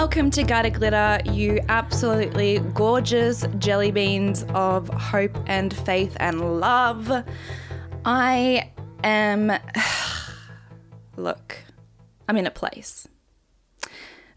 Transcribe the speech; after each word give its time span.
Welcome 0.00 0.30
to 0.30 0.44
Gutter 0.44 0.70
Glitter, 0.70 1.20
you 1.30 1.60
absolutely 1.68 2.58
gorgeous 2.72 3.44
jelly 3.58 3.90
beans 3.90 4.46
of 4.54 4.88
hope 4.88 5.36
and 5.46 5.76
faith 5.76 6.16
and 6.18 6.58
love. 6.58 7.12
I 8.06 8.72
am. 9.04 9.52
Look, 11.18 11.58
I'm 12.26 12.38
in 12.38 12.46
a 12.46 12.50
place. 12.50 13.08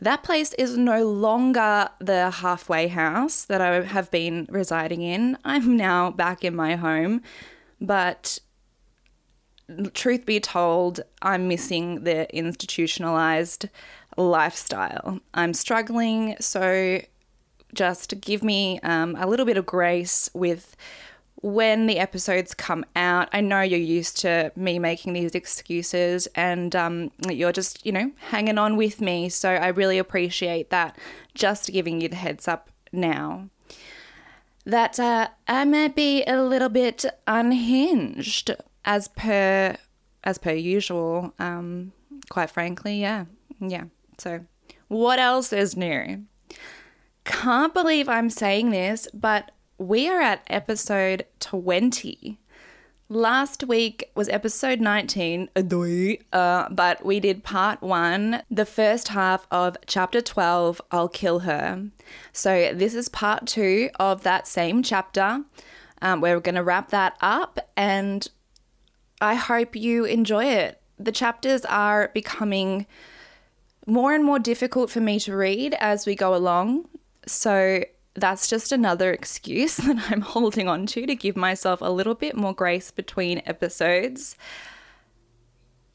That 0.02 0.21
place 0.21 0.52
is 0.55 0.75
no 0.78 1.10
longer 1.10 1.88
the 2.02 2.30
halfway 2.30 2.89
house 2.89 3.45
that 3.45 3.61
I 3.61 3.84
have 3.84 4.11
been 4.11 4.48
residing 4.50 5.02
in. 5.02 5.38
I'm 5.46 5.77
now 5.77 6.11
back 6.11 6.43
in 6.43 6.57
my 6.57 6.75
home, 6.75 7.21
but 7.80 8.39
truth 9.93 10.25
be 10.25 10.39
told, 10.39 11.02
I'm 11.21 11.47
missing 11.47 12.04
the 12.04 12.33
institutionalized 12.36 13.69
lifestyle. 14.18 15.20
I'm 15.34 15.54
struggling, 15.54 16.36
so 16.40 17.02
just 17.74 18.22
give 18.22 18.44
me 18.44 18.80
um, 18.82 19.16
a 19.18 19.28
little 19.28 19.46
bit 19.46 19.58
of 19.58 19.66
grace 19.66 20.30
with 20.34 20.76
when 21.44 21.88
the 21.88 22.00
episodes 22.00 22.54
come 22.54 22.86
out. 22.96 23.28
I 23.34 23.42
know 23.42 23.62
you're 23.62 23.80
used 23.80 24.18
to 24.20 24.52
me 24.56 24.80
making 24.80 25.12
these 25.14 25.36
excuses 25.36 26.26
and 26.36 26.74
um, 26.74 27.12
you're 27.30 27.52
just, 27.52 27.86
you 27.86 27.92
know, 27.92 28.12
hanging 28.30 28.58
on 28.58 28.78
with 28.78 29.02
me. 29.02 29.28
So 29.28 29.50
I 29.50 29.68
really 29.68 29.98
appreciate 29.98 30.70
that. 30.70 30.98
Just 31.34 31.72
giving 31.72 32.00
you 32.00 32.08
the 32.08 32.16
heads 32.16 32.48
up 32.48 32.70
now. 32.94 33.50
That 34.66 34.98
uh, 34.98 35.28
I 35.45 35.66
might 35.66 35.95
be 35.95 36.23
a 36.23 36.42
little 36.42 36.70
bit 36.70 37.03
unhinged 37.27 38.52
as 38.86 39.09
per 39.09 39.75
as 40.23 40.38
per 40.38 40.53
usual. 40.53 41.33
Um, 41.39 41.92
quite 42.30 42.50
frankly, 42.50 43.02
yeah, 43.02 43.25
yeah. 43.59 43.86
So, 44.17 44.42
what 44.88 45.19
else 45.19 45.53
is 45.53 45.75
new? 45.75 46.25
Can't 47.25 47.73
believe 47.73 48.09
I'm 48.09 48.30
saying 48.30 48.72
this, 48.72 49.08
but 49.14 49.52
we 49.78 50.09
are 50.09 50.22
at 50.22 50.44
episode 50.47 51.25
20. 51.39 52.39
Last 53.09 53.64
week 53.66 54.09
was 54.16 54.30
episode 54.30 54.80
19, 54.80 55.50
uh, 56.33 56.70
but 56.70 57.05
we 57.05 57.20
did 57.20 57.44
part 57.44 57.81
one, 57.81 58.42
the 58.50 58.66
first 58.66 59.09
half 59.09 59.45
of 59.52 59.78
chapter 59.86 60.22
12, 60.22 60.81
I'll 60.92 61.09
Kill 61.09 61.39
Her. 61.39 61.89
So, 62.31 62.73
this 62.73 62.94
is 62.94 63.09
part 63.09 63.45
two 63.45 63.89
of 64.00 64.23
that 64.23 64.48
same 64.48 64.83
chapter. 64.83 65.44
Um, 66.02 66.22
we're 66.22 66.39
going 66.39 66.55
to 66.55 66.64
wrap 66.64 66.89
that 66.89 67.17
up, 67.22 67.59
and 67.77 68.27
I 69.22 69.36
hope 69.36 69.75
you 69.75 70.05
enjoy 70.05 70.45
it. 70.45 70.81
The 71.00 71.11
chapters 71.11 71.64
are 71.66 72.11
becoming 72.14 72.86
more 73.86 74.14
and 74.14 74.23
more 74.23 74.39
difficult 74.39 74.89
for 74.89 75.02
me 75.02 75.20
to 75.20 75.36
read 75.36 75.76
as 75.80 76.06
we 76.06 76.16
go 76.16 76.36
along. 76.36 76.88
So 77.26 77.84
that's 78.16 78.48
just 78.48 78.72
another 78.72 79.12
excuse 79.12 79.78
that 79.78 80.12
I'm 80.12 80.22
holding 80.22 80.67
on 80.67 80.86
to 80.88 81.06
to 81.06 81.16
give 81.16 81.36
myself 81.36 81.81
a 81.81 81.92
little 81.92 82.16
bit 82.16 82.36
more 82.36 82.54
grace 82.54 82.92
between 82.92 83.42
episodes. 83.45 84.36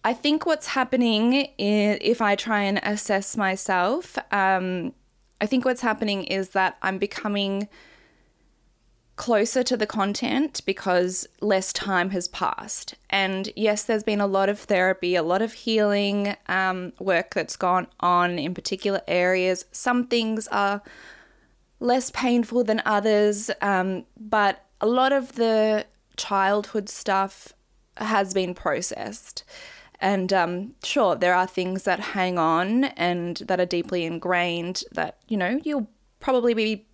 I 0.04 0.14
think 0.14 0.46
what's 0.46 0.68
happening 0.68 1.48
if 1.58 2.22
I 2.22 2.34
try 2.36 2.62
and 2.62 2.78
assess 2.82 3.36
myself, 3.36 4.16
um, 4.32 4.94
I 5.40 5.46
think 5.46 5.64
what's 5.64 5.82
happening 5.82 6.24
is 6.24 6.50
that 6.50 6.78
I'm 6.82 6.98
becoming 6.98 7.68
closer 9.18 9.62
to 9.64 9.76
the 9.76 9.86
content 9.86 10.62
because 10.64 11.26
less 11.40 11.72
time 11.72 12.10
has 12.10 12.28
passed. 12.28 12.94
And 13.10 13.52
yes, 13.54 13.84
there's 13.84 14.04
been 14.04 14.20
a 14.20 14.26
lot 14.26 14.48
of 14.48 14.60
therapy, 14.60 15.16
a 15.16 15.22
lot 15.22 15.42
of 15.42 15.52
healing 15.52 16.36
um, 16.46 16.94
work 16.98 17.34
that's 17.34 17.56
gone 17.56 17.88
on 18.00 18.38
in 18.38 18.54
particular 18.54 19.02
areas. 19.06 19.66
Some 19.72 20.06
things 20.06 20.48
are 20.48 20.82
less 21.80 22.10
painful 22.10 22.64
than 22.64 22.80
others, 22.86 23.50
um, 23.60 24.06
but 24.16 24.64
a 24.80 24.86
lot 24.86 25.12
of 25.12 25.34
the 25.34 25.84
childhood 26.16 26.88
stuff 26.88 27.52
has 27.96 28.32
been 28.32 28.54
processed. 28.54 29.42
And 30.00 30.32
um, 30.32 30.74
sure, 30.84 31.16
there 31.16 31.34
are 31.34 31.46
things 31.46 31.82
that 31.82 31.98
hang 32.00 32.38
on 32.38 32.84
and 32.84 33.38
that 33.48 33.58
are 33.58 33.66
deeply 33.66 34.04
ingrained 34.04 34.84
that, 34.92 35.18
you 35.26 35.36
know, 35.36 35.60
you'll 35.64 35.88
probably 36.20 36.54
be 36.54 36.87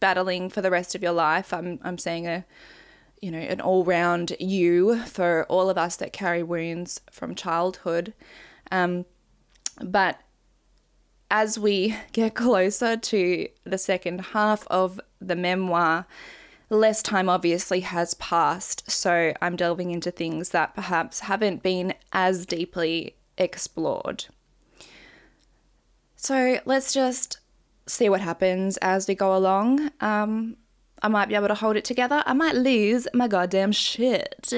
battling 0.00 0.50
for 0.50 0.60
the 0.60 0.70
rest 0.70 0.94
of 0.94 1.02
your 1.02 1.12
life. 1.12 1.52
I'm 1.52 1.78
I'm 1.82 1.98
saying 1.98 2.26
a 2.26 2.44
you 3.20 3.30
know, 3.30 3.38
an 3.38 3.60
all-round 3.60 4.36
you 4.38 5.00
for 5.00 5.44
all 5.48 5.68
of 5.68 5.78
us 5.78 5.96
that 5.96 6.12
carry 6.12 6.42
wounds 6.42 7.00
from 7.10 7.34
childhood. 7.34 8.14
Um, 8.70 9.06
but 9.82 10.20
as 11.30 11.58
we 11.58 11.96
get 12.12 12.34
closer 12.36 12.96
to 12.96 13.48
the 13.64 13.78
second 13.78 14.20
half 14.20 14.66
of 14.68 15.00
the 15.20 15.36
memoir, 15.36 16.06
less 16.70 17.02
time 17.02 17.28
obviously 17.28 17.80
has 17.80 18.14
passed. 18.14 18.90
So 18.90 19.32
I'm 19.40 19.56
delving 19.56 19.90
into 19.90 20.10
things 20.10 20.50
that 20.50 20.74
perhaps 20.74 21.20
haven't 21.20 21.62
been 21.62 21.94
as 22.12 22.46
deeply 22.46 23.16
explored. 23.36 24.26
So 26.16 26.58
let's 26.64 26.92
just 26.92 27.37
see 27.88 28.08
what 28.08 28.20
happens 28.20 28.76
as 28.78 29.08
we 29.08 29.14
go 29.14 29.36
along. 29.36 29.90
Um, 30.00 30.56
I 31.02 31.08
might 31.08 31.28
be 31.28 31.34
able 31.34 31.48
to 31.48 31.54
hold 31.54 31.76
it 31.76 31.84
together. 31.84 32.22
I 32.26 32.32
might 32.32 32.54
lose 32.54 33.06
my 33.14 33.28
goddamn 33.28 33.72
shit. 33.72 34.52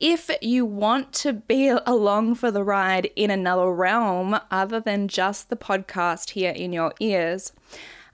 If 0.00 0.30
you 0.42 0.66
want 0.66 1.12
to 1.14 1.32
be 1.32 1.68
along 1.86 2.34
for 2.36 2.50
the 2.50 2.64
ride 2.64 3.10
in 3.16 3.30
another 3.30 3.72
realm 3.72 4.38
other 4.50 4.80
than 4.80 5.08
just 5.08 5.50
the 5.50 5.56
podcast 5.56 6.30
here 6.30 6.52
in 6.52 6.72
your 6.72 6.92
ears, 7.00 7.52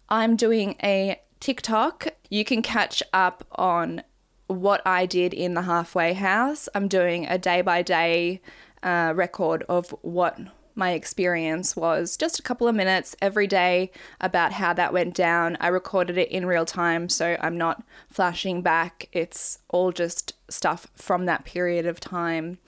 I'm 0.09 0.37
doing 0.37 0.77
a 0.83 1.21
TikTok. 1.41 2.09
You 2.29 2.45
can 2.45 2.63
catch 2.63 3.03
up 3.13 3.47
on 3.53 4.03
what 4.47 4.83
I 4.85 5.07
did 5.07 5.33
in 5.33 5.55
the 5.55 5.63
halfway 5.63 6.13
house. 6.13 6.69
I'm 6.75 6.89
doing 6.89 7.27
a 7.27 7.39
day 7.39 7.63
by 7.63 7.83
day 7.83 8.41
record 8.83 9.65
of 9.69 9.91
what 10.03 10.39
my 10.81 10.93
experience 10.93 11.77
was 11.77 12.17
just 12.17 12.39
a 12.41 12.43
couple 12.43 12.67
of 12.67 12.75
minutes 12.75 13.15
every 13.21 13.47
day 13.47 13.93
about 14.19 14.53
how 14.55 14.73
that 14.73 14.95
went 14.95 15.15
down. 15.15 15.59
I 15.61 15.69
recorded 15.69 16.17
it 16.17 16.31
in 16.31 16.47
real 16.47 16.65
time, 16.65 17.11
so 17.11 17.37
I'm 17.41 17.59
not 17.59 17.85
flashing 18.09 18.63
back. 18.63 19.09
It's 19.13 19.59
all 19.69 19.93
just 19.93 20.33
stuff 20.49 20.89
from 20.97 21.27
that 21.27 21.45
period 21.45 21.85
of 21.85 22.01
time 22.01 22.59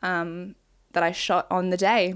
um, 0.00 0.54
that 0.92 1.02
I 1.02 1.10
shot 1.10 1.48
on 1.50 1.70
the 1.70 1.76
day. 1.76 2.14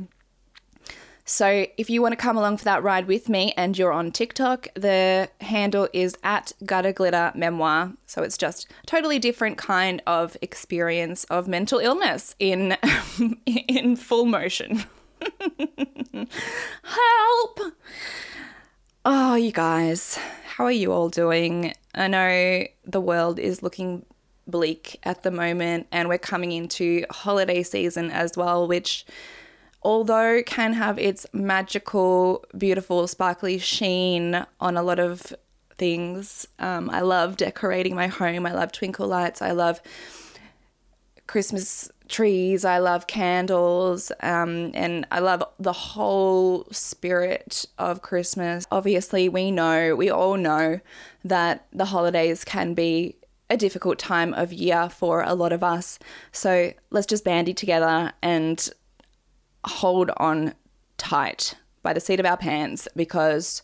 So, 1.24 1.66
if 1.76 1.90
you 1.90 2.00
want 2.00 2.12
to 2.12 2.16
come 2.16 2.36
along 2.36 2.56
for 2.56 2.64
that 2.64 2.82
ride 2.82 3.06
with 3.06 3.28
me 3.28 3.52
and 3.56 3.78
you're 3.78 3.92
on 3.92 4.10
TikTok, 4.10 4.68
the 4.74 5.28
handle 5.40 5.88
is 5.92 6.16
at 6.24 6.52
Gutter 6.64 6.92
Glitter 6.92 7.30
Memoir. 7.34 7.92
So, 8.06 8.22
it's 8.22 8.38
just 8.38 8.68
a 8.82 8.86
totally 8.86 9.18
different 9.18 9.58
kind 9.58 10.02
of 10.06 10.36
experience 10.42 11.24
of 11.24 11.46
mental 11.46 11.78
illness 11.78 12.34
in, 12.38 12.76
in 13.46 13.96
full 13.96 14.26
motion. 14.26 14.84
Help! 16.82 17.60
Oh, 19.04 19.34
you 19.34 19.52
guys, 19.52 20.18
how 20.44 20.64
are 20.64 20.72
you 20.72 20.92
all 20.92 21.08
doing? 21.08 21.72
I 21.94 22.08
know 22.08 22.66
the 22.84 23.00
world 23.00 23.38
is 23.38 23.62
looking 23.62 24.04
bleak 24.46 24.98
at 25.02 25.22
the 25.22 25.30
moment, 25.30 25.86
and 25.92 26.08
we're 26.08 26.18
coming 26.18 26.52
into 26.52 27.04
holiday 27.10 27.62
season 27.62 28.10
as 28.10 28.36
well, 28.36 28.66
which, 28.66 29.04
although 29.82 30.42
can 30.44 30.74
have 30.74 30.98
its 30.98 31.26
magical, 31.32 32.44
beautiful, 32.56 33.06
sparkly 33.06 33.58
sheen 33.58 34.44
on 34.60 34.76
a 34.76 34.82
lot 34.82 34.98
of 34.98 35.32
things, 35.76 36.46
um, 36.58 36.90
I 36.90 37.00
love 37.00 37.36
decorating 37.36 37.94
my 37.94 38.08
home. 38.08 38.44
I 38.46 38.52
love 38.52 38.72
twinkle 38.72 39.08
lights. 39.08 39.40
I 39.40 39.52
love 39.52 39.80
Christmas 41.26 41.90
trees. 42.10 42.64
I 42.64 42.78
love 42.78 43.06
candles. 43.06 44.12
Um, 44.20 44.72
and 44.74 45.06
I 45.10 45.20
love 45.20 45.42
the 45.58 45.72
whole 45.72 46.66
spirit 46.70 47.64
of 47.78 48.02
Christmas. 48.02 48.66
Obviously, 48.70 49.28
we 49.28 49.50
know, 49.50 49.94
we 49.96 50.10
all 50.10 50.36
know 50.36 50.80
that 51.24 51.66
the 51.72 51.86
holidays 51.86 52.44
can 52.44 52.74
be 52.74 53.16
a 53.48 53.56
difficult 53.56 53.98
time 53.98 54.34
of 54.34 54.52
year 54.52 54.88
for 54.88 55.22
a 55.22 55.34
lot 55.34 55.52
of 55.52 55.62
us. 55.64 55.98
So 56.30 56.72
let's 56.90 57.06
just 57.06 57.24
bandy 57.24 57.54
together 57.54 58.12
and 58.22 58.68
hold 59.64 60.10
on 60.18 60.54
tight 60.98 61.54
by 61.82 61.92
the 61.92 62.00
seat 62.00 62.20
of 62.20 62.26
our 62.26 62.36
pants 62.36 62.86
because 62.94 63.62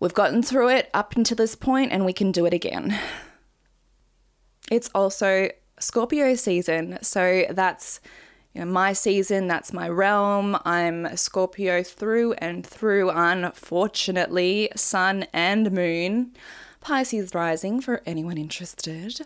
we've 0.00 0.14
gotten 0.14 0.42
through 0.42 0.68
it 0.70 0.90
up 0.94 1.14
until 1.16 1.36
this 1.36 1.54
point 1.54 1.92
and 1.92 2.04
we 2.04 2.12
can 2.12 2.32
do 2.32 2.46
it 2.46 2.54
again. 2.54 2.98
It's 4.70 4.90
also 4.94 5.50
Scorpio 5.80 6.34
season. 6.34 6.98
So 7.02 7.46
that's 7.50 8.00
you 8.54 8.62
know, 8.62 8.70
my 8.70 8.92
season, 8.92 9.46
that's 9.46 9.72
my 9.72 9.88
realm. 9.88 10.56
I'm 10.64 11.16
Scorpio 11.16 11.82
through 11.82 12.32
and 12.34 12.66
through, 12.66 13.10
unfortunately, 13.10 14.70
sun 14.74 15.26
and 15.32 15.70
moon. 15.70 16.34
Pisces 16.80 17.34
rising 17.34 17.80
for 17.80 18.02
anyone 18.06 18.38
interested. 18.38 19.20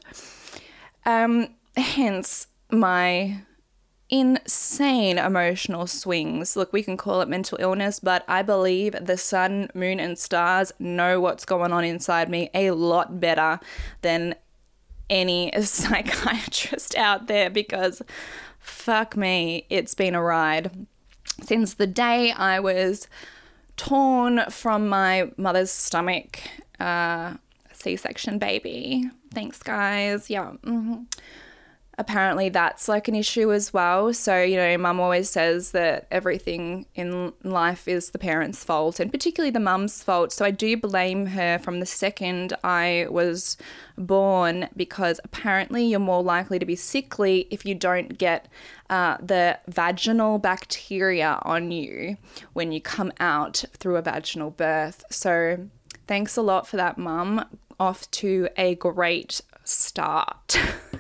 Um, 1.07 1.49
hence 1.77 2.49
my 2.71 3.43
insane 4.11 5.17
emotional 5.17 5.87
swings. 5.87 6.55
Look, 6.55 6.73
we 6.73 6.83
can 6.83 6.99
call 6.99 7.23
it 7.23 7.29
mental 7.29 7.57
illness, 7.61 7.99
but 7.99 8.25
I 8.29 8.43
believe 8.43 8.95
the 9.01 9.17
sun, 9.17 9.71
moon, 9.75 9.99
and 9.99 10.19
stars 10.19 10.73
know 10.79 11.21
what's 11.21 11.47
going 11.47 11.73
on 11.73 11.85
inside 11.85 12.29
me 12.29 12.51
a 12.53 12.73
lot 12.73 13.21
better 13.21 13.59
than 14.03 14.35
any 15.11 15.53
psychiatrist 15.63 16.97
out 16.97 17.27
there 17.27 17.51
because 17.51 18.03
fuck 18.59 19.17
me, 19.17 19.67
it's 19.71 19.95
been 19.95 20.15
a 20.15 20.23
ride. 20.23 20.87
Since 21.43 21.75
the 21.75 21.87
day 21.87 22.33
I 22.33 22.61
was 22.61 23.09
torn 23.77 24.43
from 24.51 24.89
my 24.89 25.31
mother's 25.37 25.71
stomach, 25.71 26.39
uh, 26.79 27.35
C 27.73 27.97
section 27.97 28.39
baby. 28.39 29.11
Thanks, 29.33 29.63
guys. 29.63 30.31
Yeah. 30.31 30.53
Mm-hmm 30.65 31.03
apparently 31.99 32.49
that's 32.49 32.89
like 32.89 33.07
an 33.07 33.15
issue 33.15 33.53
as 33.53 33.73
well. 33.73 34.15
So, 34.15 34.43
you 34.43 34.57
know, 34.57 34.79
mum 34.79 34.99
always 34.99 35.29
says 35.29 35.73
that 35.73 36.07
everything 36.11 36.87
in 36.95 37.33
life 37.43 37.87
is 37.87 38.11
the 38.11 38.19
parents' 38.19 38.65
fault 38.65 38.99
and 38.99 39.11
particularly 39.11 39.51
the 39.51 39.61
mum's 39.61 40.03
fault. 40.03 40.33
So 40.33 40.45
I 40.45 40.51
do 40.51 40.77
blame 40.77 41.27
her 41.27 41.59
from 41.59 41.81
the 41.81 41.87
second 41.87 42.55
I 42.65 43.07
was 43.11 43.57
born 43.99 44.69
because 44.75 45.21
apparently 45.23 45.85
you're 45.85 46.01
more 46.01 46.23
likely 46.23 46.59
to 46.59 46.67
be 46.67 46.77
sickly 46.77 47.47
if 47.51 47.67
you 47.67 47.75
don't 47.75 48.17
get 48.17 48.49
uh, 48.89 49.19
the 49.21 49.59
vaginal 49.69 50.39
bacteria 50.39 51.39
on 51.43 51.71
you 51.71 52.17
when 52.55 52.73
you 52.73 52.81
come 52.81 53.13
out 53.21 53.65
through 53.75 53.97
a 53.97 54.03
vaginal 54.03 54.51
birth. 54.51 55.05
So 55.11 55.69
thanks 56.07 56.37
a 56.37 56.43
lot 56.43 56.67
for 56.67 56.79
that, 56.79 56.97
mum. 56.97 57.45
Off 57.79 58.11
to 58.13 58.49
a 58.57 58.77
great 58.77 59.43
start. 59.65 60.57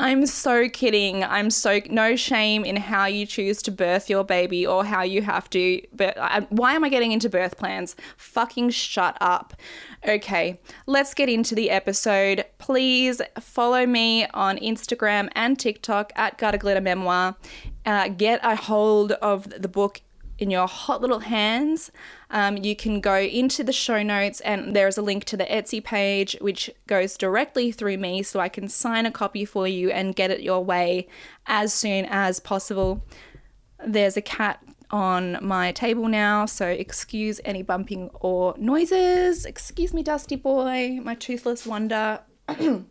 I'm 0.00 0.26
so 0.26 0.68
kidding. 0.68 1.24
I'm 1.24 1.50
so 1.50 1.80
no 1.90 2.14
shame 2.14 2.64
in 2.64 2.76
how 2.76 3.06
you 3.06 3.26
choose 3.26 3.60
to 3.62 3.72
birth 3.72 4.08
your 4.08 4.22
baby 4.22 4.64
or 4.64 4.84
how 4.84 5.02
you 5.02 5.22
have 5.22 5.50
to. 5.50 5.82
But 5.92 6.16
why 6.50 6.74
am 6.74 6.84
I 6.84 6.88
getting 6.88 7.10
into 7.10 7.28
birth 7.28 7.58
plans? 7.58 7.96
Fucking 8.16 8.70
shut 8.70 9.18
up. 9.20 9.54
Okay, 10.08 10.60
let's 10.86 11.14
get 11.14 11.28
into 11.28 11.56
the 11.56 11.70
episode. 11.70 12.44
Please 12.58 13.20
follow 13.40 13.86
me 13.86 14.26
on 14.26 14.56
Instagram 14.58 15.30
and 15.32 15.58
TikTok 15.58 16.12
at 16.14 16.38
Gutter 16.38 16.58
Glitter 16.58 16.80
Memoir. 16.80 17.36
Uh, 17.84 18.08
get 18.08 18.38
a 18.44 18.54
hold 18.54 19.12
of 19.12 19.50
the 19.60 19.68
book 19.68 20.00
in 20.38 20.50
your 20.50 20.68
hot 20.68 21.00
little 21.00 21.20
hands. 21.20 21.90
Um, 22.30 22.58
you 22.58 22.76
can 22.76 23.00
go 23.00 23.16
into 23.16 23.64
the 23.64 23.72
show 23.72 24.02
notes 24.02 24.40
and 24.40 24.76
there's 24.76 24.98
a 24.98 25.02
link 25.02 25.24
to 25.24 25.36
the 25.36 25.46
Etsy 25.46 25.82
page 25.82 26.36
which 26.40 26.70
goes 26.86 27.16
directly 27.16 27.72
through 27.72 27.96
me 27.96 28.22
so 28.22 28.38
I 28.38 28.50
can 28.50 28.68
sign 28.68 29.06
a 29.06 29.10
copy 29.10 29.44
for 29.44 29.66
you 29.66 29.90
and 29.90 30.14
get 30.14 30.30
it 30.30 30.42
your 30.42 30.62
way 30.62 31.08
as 31.46 31.72
soon 31.72 32.04
as 32.04 32.38
possible. 32.38 33.02
There's 33.84 34.16
a 34.16 34.22
cat 34.22 34.62
on 34.90 35.38
my 35.40 35.72
table 35.72 36.08
now, 36.08 36.46
so 36.46 36.66
excuse 36.66 37.40
any 37.44 37.62
bumping 37.62 38.10
or 38.14 38.54
noises. 38.58 39.44
Excuse 39.44 39.94
me, 39.94 40.02
Dusty 40.02 40.36
Boy, 40.36 40.98
my 41.02 41.14
toothless 41.14 41.66
wonder. 41.66 42.20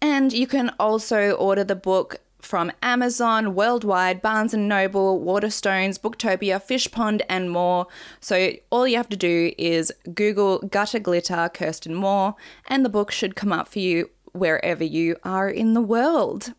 and 0.00 0.32
you 0.32 0.46
can 0.46 0.70
also 0.78 1.32
order 1.32 1.64
the 1.64 1.76
book 1.76 2.20
from 2.44 2.70
Amazon, 2.82 3.54
Worldwide, 3.54 4.20
Barnes 4.22 4.54
& 4.54 4.54
Noble, 4.54 5.20
Waterstones, 5.20 5.98
Booktopia, 5.98 6.60
Fishpond, 6.62 7.22
and 7.28 7.50
more. 7.50 7.86
So 8.20 8.52
all 8.70 8.86
you 8.86 8.96
have 8.96 9.08
to 9.08 9.16
do 9.16 9.52
is 9.58 9.92
Google 10.14 10.58
Gutter 10.58 10.98
Glitter 10.98 11.50
Kirsten 11.52 11.94
Moore, 11.94 12.34
and 12.66 12.84
the 12.84 12.88
book 12.88 13.10
should 13.10 13.36
come 13.36 13.52
up 13.52 13.68
for 13.68 13.78
you 13.78 14.10
wherever 14.32 14.84
you 14.84 15.16
are 15.24 15.48
in 15.48 15.74
the 15.74 15.82
world. 15.82 16.54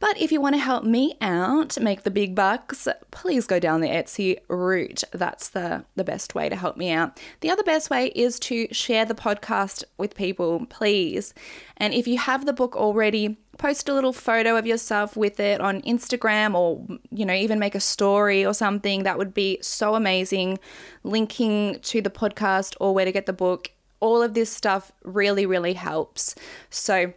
But 0.00 0.20
if 0.20 0.30
you 0.30 0.40
want 0.40 0.54
to 0.54 0.60
help 0.60 0.84
me 0.84 1.16
out, 1.20 1.78
make 1.80 2.04
the 2.04 2.10
big 2.10 2.34
bucks, 2.34 2.86
please 3.10 3.46
go 3.46 3.58
down 3.58 3.80
the 3.80 3.88
Etsy 3.88 4.38
route. 4.48 5.02
That's 5.12 5.48
the, 5.48 5.84
the 5.96 6.04
best 6.04 6.34
way 6.34 6.48
to 6.48 6.56
help 6.56 6.76
me 6.76 6.90
out. 6.90 7.18
The 7.40 7.50
other 7.50 7.64
best 7.64 7.90
way 7.90 8.06
is 8.08 8.38
to 8.40 8.72
share 8.72 9.04
the 9.04 9.14
podcast 9.14 9.82
with 9.96 10.14
people, 10.14 10.66
please. 10.66 11.34
And 11.76 11.92
if 11.94 12.06
you 12.06 12.18
have 12.18 12.46
the 12.46 12.52
book 12.52 12.76
already, 12.76 13.38
post 13.58 13.88
a 13.88 13.94
little 13.94 14.12
photo 14.12 14.56
of 14.56 14.66
yourself 14.66 15.16
with 15.16 15.40
it 15.40 15.60
on 15.60 15.82
Instagram 15.82 16.54
or, 16.54 16.86
you 17.10 17.26
know, 17.26 17.34
even 17.34 17.58
make 17.58 17.74
a 17.74 17.80
story 17.80 18.46
or 18.46 18.54
something. 18.54 19.02
That 19.02 19.18
would 19.18 19.34
be 19.34 19.58
so 19.60 19.96
amazing. 19.96 20.60
Linking 21.02 21.80
to 21.80 22.00
the 22.00 22.10
podcast 22.10 22.76
or 22.80 22.94
where 22.94 23.04
to 23.04 23.12
get 23.12 23.26
the 23.26 23.32
book. 23.32 23.72
All 24.00 24.22
of 24.22 24.34
this 24.34 24.50
stuff 24.50 24.92
really, 25.02 25.44
really 25.44 25.72
helps. 25.72 26.36
So, 26.70 27.14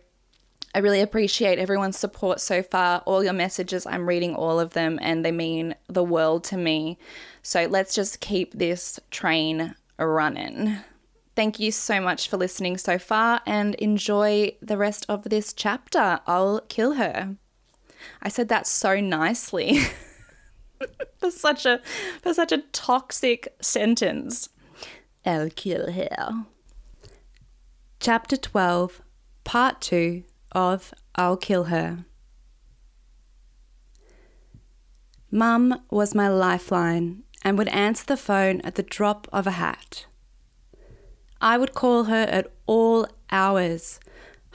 I 0.73 0.79
really 0.79 1.01
appreciate 1.01 1.59
everyone's 1.59 1.97
support 1.97 2.39
so 2.39 2.63
far. 2.63 3.00
All 3.06 3.23
your 3.23 3.33
messages, 3.33 3.85
I'm 3.85 4.07
reading 4.07 4.35
all 4.35 4.59
of 4.59 4.73
them 4.73 5.00
and 5.01 5.25
they 5.25 5.31
mean 5.31 5.75
the 5.88 6.03
world 6.03 6.44
to 6.45 6.57
me. 6.57 6.97
So 7.41 7.65
let's 7.65 7.94
just 7.94 8.21
keep 8.21 8.53
this 8.53 9.00
train 9.09 9.75
running. 10.00 10.77
Thank 11.35 11.59
you 11.59 11.71
so 11.71 12.00
much 12.00 12.29
for 12.29 12.38
listening 12.38 12.77
so 12.77 12.97
far 12.97 13.41
and 13.45 13.75
enjoy 13.75 14.56
the 14.62 14.77
rest 14.77 15.06
of 15.09 15.23
this 15.23 15.53
chapter. 15.53 16.19
I'll 16.25 16.62
kill 16.69 16.94
her. 16.94 17.35
I 18.21 18.29
said 18.29 18.47
that 18.50 18.65
so 18.65 19.00
nicely. 19.00 19.81
for 21.17 21.31
such 21.31 21.65
a 21.65 21.81
for 22.21 22.33
such 22.33 22.51
a 22.51 22.63
toxic 22.71 23.56
sentence. 23.62 24.50
I'll 25.25 25.50
kill 25.50 25.91
her. 25.91 26.45
Chapter 28.00 28.35
12, 28.35 29.01
Part 29.44 29.81
2 29.81 30.24
of 30.51 30.94
I'll 31.15 31.38
Kill 31.38 31.65
Her. 31.65 32.06
Mum 35.30 35.81
was 35.89 36.13
my 36.13 36.27
lifeline 36.27 37.24
and 37.44 37.57
would 37.57 37.69
answer 37.69 38.06
the 38.06 38.18
phone 38.18 38.62
at 38.62 38.75
the 38.75 38.83
drop 38.83 39.27
of 39.31 39.48
a 39.48 39.51
hat. 39.51 40.06
I 41.39 41.57
would 41.57 41.74
call 41.74 42.03
her 42.03 42.24
at 42.24 42.51
all 42.68 43.07
hours, 43.31 44.00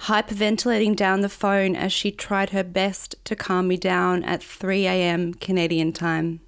hyperventilating 0.01 0.95
down 0.95 1.23
the 1.23 1.29
phone 1.29 1.75
as 1.75 1.93
she 1.93 2.11
tried 2.11 2.51
her 2.51 2.63
best 2.63 3.17
to 3.25 3.35
calm 3.35 3.69
me 3.69 3.77
down 3.77 4.23
at 4.23 4.43
3 4.43 4.87
a.m. 4.87 5.35
Canadian 5.35 5.93
time. 5.93 6.41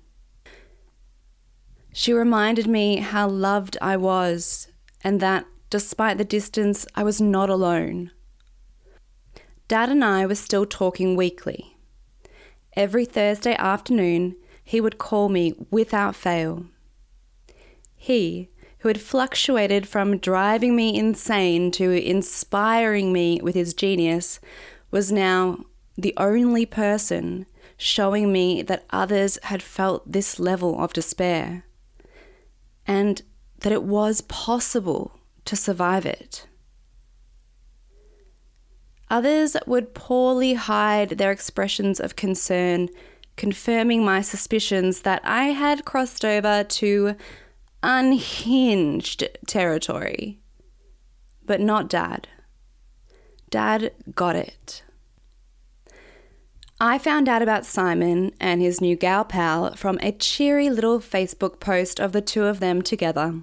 She 1.93 2.13
reminded 2.13 2.67
me 2.69 2.97
how 2.97 3.29
loved 3.29 3.77
I 3.81 3.97
was 3.97 4.69
and 5.03 5.21
that, 5.21 5.47
despite 5.71 6.19
the 6.19 6.25
distance, 6.25 6.87
I 6.95 7.03
was 7.03 7.21
not 7.21 7.51
alone. 7.51 8.11
Dad 9.69 9.91
and 9.91 10.03
I 10.03 10.25
were 10.25 10.35
still 10.35 10.65
talking 10.65 11.15
weekly. 11.15 11.77
Every 12.75 13.05
Thursday 13.05 13.55
afternoon, 13.55 14.37
he 14.65 14.81
would 14.81 14.97
call 14.97 15.29
me 15.29 15.55
without 15.71 16.17
fail. 16.17 16.65
He, 17.95 18.49
who 18.79 18.89
had 18.89 19.01
fluctuated 19.01 19.87
from 19.87 20.19
driving 20.19 20.75
me 20.75 20.99
insane 20.99 21.71
to 21.73 21.91
inspiring 21.91 23.13
me 23.13 23.41
with 23.43 23.55
his 23.55 23.75
genius, 23.75 24.41
was 24.91 25.13
now 25.13 25.67
the 25.97 26.15
only 26.17 26.65
person 26.65 27.45
showing 27.77 28.33
me 28.33 28.63
that 28.63 28.87
others 28.91 29.39
had 29.45 29.63
felt 29.63 30.11
this 30.11 30.41
level 30.41 30.83
of 30.83 30.93
despair 30.95 31.65
and 32.87 33.23
that 33.59 33.73
it 33.73 33.83
was 33.83 34.23
possible 34.23 35.21
to 35.45 35.55
survive 35.55 36.07
it. 36.07 36.48
Others 39.11 39.57
would 39.67 39.95
poorly 39.95 40.55
hide 40.55 41.11
their 41.11 41.33
expressions 41.33 41.99
of 41.99 42.17
concern, 42.17 42.89
confirming 43.37 44.05
my 44.05 44.21
suspicions 44.21 45.03
that 45.03 45.23
I 45.25 45.47
had 45.47 45.85
crossed 45.85 46.25
over 46.25 46.65
to 46.65 47.17
unhinged 47.83 49.25
territory. 49.47 50.41
But 51.45 51.61
not 51.61 51.89
Dad. 51.89 52.29
Dad 53.51 53.93
got 54.15 54.37
it. 54.37 54.83
I 56.81 56.99
found 56.99 57.29
out 57.29 57.43
about 57.43 57.67
Simon 57.67 58.31
and 58.39 58.61
his 58.61 58.81
new 58.81 58.95
gal 58.95 59.25
pal 59.25 59.75
from 59.75 59.99
a 60.01 60.13
cheery 60.13 60.71
little 60.71 61.01
Facebook 61.01 61.59
post 61.59 61.99
of 61.99 62.13
the 62.13 62.21
two 62.21 62.45
of 62.45 62.61
them 62.61 62.83
together. 62.83 63.41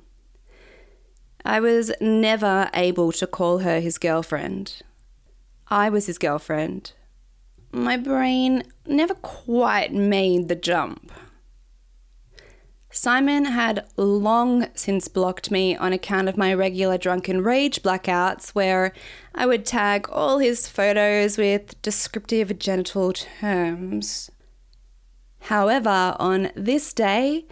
I 1.43 1.59
was 1.59 1.91
never 1.99 2.69
able 2.73 3.11
to 3.13 3.27
call 3.27 3.59
her 3.59 3.79
his 3.79 3.97
girlfriend. 3.97 4.81
I 5.67 5.89
was 5.89 6.05
his 6.05 6.17
girlfriend. 6.17 6.93
My 7.71 7.97
brain 7.97 8.63
never 8.85 9.15
quite 9.15 9.93
made 9.93 10.47
the 10.47 10.55
jump. 10.55 11.11
Simon 12.89 13.43
had 13.43 13.85
long 13.97 14.67
since 14.73 15.09
blocked 15.09 15.51
me 15.51 15.75
on 15.75 15.91
account 15.91 16.29
of 16.29 16.37
my 16.37 16.53
regular 16.53 16.97
drunken 16.97 17.43
rage 17.43 17.83
blackouts, 17.83 18.51
where 18.51 18.93
I 19.33 19.45
would 19.45 19.65
tag 19.65 20.07
all 20.09 20.37
his 20.37 20.69
photos 20.69 21.37
with 21.37 21.81
descriptive 21.81 22.57
genital 22.57 23.11
terms. 23.11 24.31
However, 25.41 26.15
on 26.19 26.51
this 26.55 26.93
day, 26.93 27.45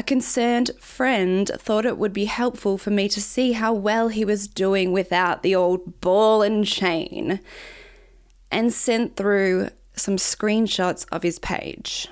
a 0.00 0.02
concerned 0.02 0.70
friend 0.80 1.50
thought 1.58 1.84
it 1.84 1.98
would 1.98 2.14
be 2.14 2.24
helpful 2.24 2.78
for 2.78 2.88
me 2.88 3.06
to 3.06 3.20
see 3.20 3.52
how 3.52 3.70
well 3.70 4.08
he 4.08 4.24
was 4.24 4.48
doing 4.48 4.92
without 4.92 5.42
the 5.42 5.54
old 5.54 6.00
ball 6.00 6.40
and 6.40 6.66
chain. 6.66 7.38
and 8.50 8.72
sent 8.72 9.14
through 9.14 9.68
some 9.94 10.16
screenshots 10.16 11.04
of 11.12 11.22
his 11.22 11.38
page. 11.38 12.08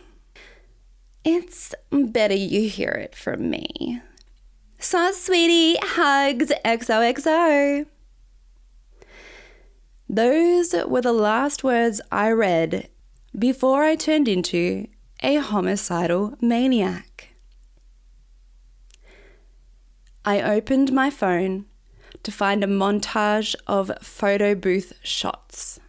It's 1.25 1.75
better 1.91 2.35
you 2.35 2.69
hear 2.69 2.91
it 2.91 3.17
from 3.17 3.49
me. 3.49 4.03
So, 4.79 5.11
sweetie, 5.11 5.79
hugs, 5.81 6.53
XOXO. 6.65 7.87
Those 10.11 10.75
were 10.87 11.01
the 11.01 11.13
last 11.13 11.65
words 11.65 12.03
I 12.13 12.31
read 12.33 12.89
before 13.37 13.83
I 13.83 13.97
turned 13.97 14.29
into 14.29 14.87
a 15.23 15.37
homicidal 15.37 16.35
maniac. 16.43 17.28
I 20.29 20.43
opened 20.43 20.93
my 20.93 21.09
phone 21.09 21.65
to 22.23 22.31
find 22.31 22.63
a 22.63 22.67
montage 22.67 23.55
of 23.67 23.91
photo 24.03 24.55
booth 24.55 24.93
shots. 25.03 25.81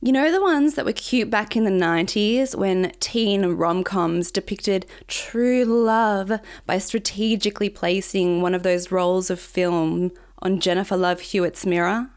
You 0.00 0.10
know 0.10 0.32
the 0.32 0.42
ones 0.42 0.74
that 0.74 0.84
were 0.84 0.92
cute 0.92 1.30
back 1.30 1.54
in 1.54 1.62
the 1.62 1.70
90s 1.70 2.56
when 2.56 2.90
teen 2.98 3.46
rom 3.46 3.84
coms 3.84 4.32
depicted 4.32 4.84
true 5.06 5.64
love 5.64 6.40
by 6.66 6.78
strategically 6.78 7.68
placing 7.68 8.42
one 8.42 8.52
of 8.52 8.64
those 8.64 8.90
rolls 8.90 9.30
of 9.30 9.38
film 9.38 10.10
on 10.40 10.58
Jennifer 10.58 10.96
Love 10.96 11.20
Hewitt's 11.20 11.64
mirror? 11.64 12.10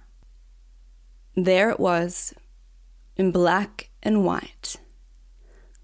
There 1.35 1.69
it 1.69 1.79
was, 1.79 2.33
in 3.15 3.29
black 3.29 3.91
and 4.01 4.25
white. 4.25 4.77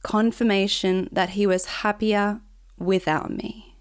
Confirmation 0.01 1.07
that 1.11 1.29
he 1.37 1.45
was 1.45 1.83
happier 1.83 2.41
without 2.79 3.29
me. 3.29 3.72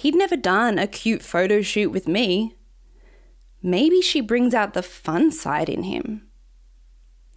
He'd 0.00 0.14
never 0.14 0.34
done 0.34 0.78
a 0.78 0.86
cute 0.86 1.20
photo 1.20 1.60
shoot 1.60 1.90
with 1.90 2.08
me. 2.08 2.56
Maybe 3.62 4.00
she 4.00 4.22
brings 4.22 4.54
out 4.54 4.72
the 4.72 4.82
fun 4.82 5.30
side 5.30 5.68
in 5.68 5.82
him. 5.82 6.26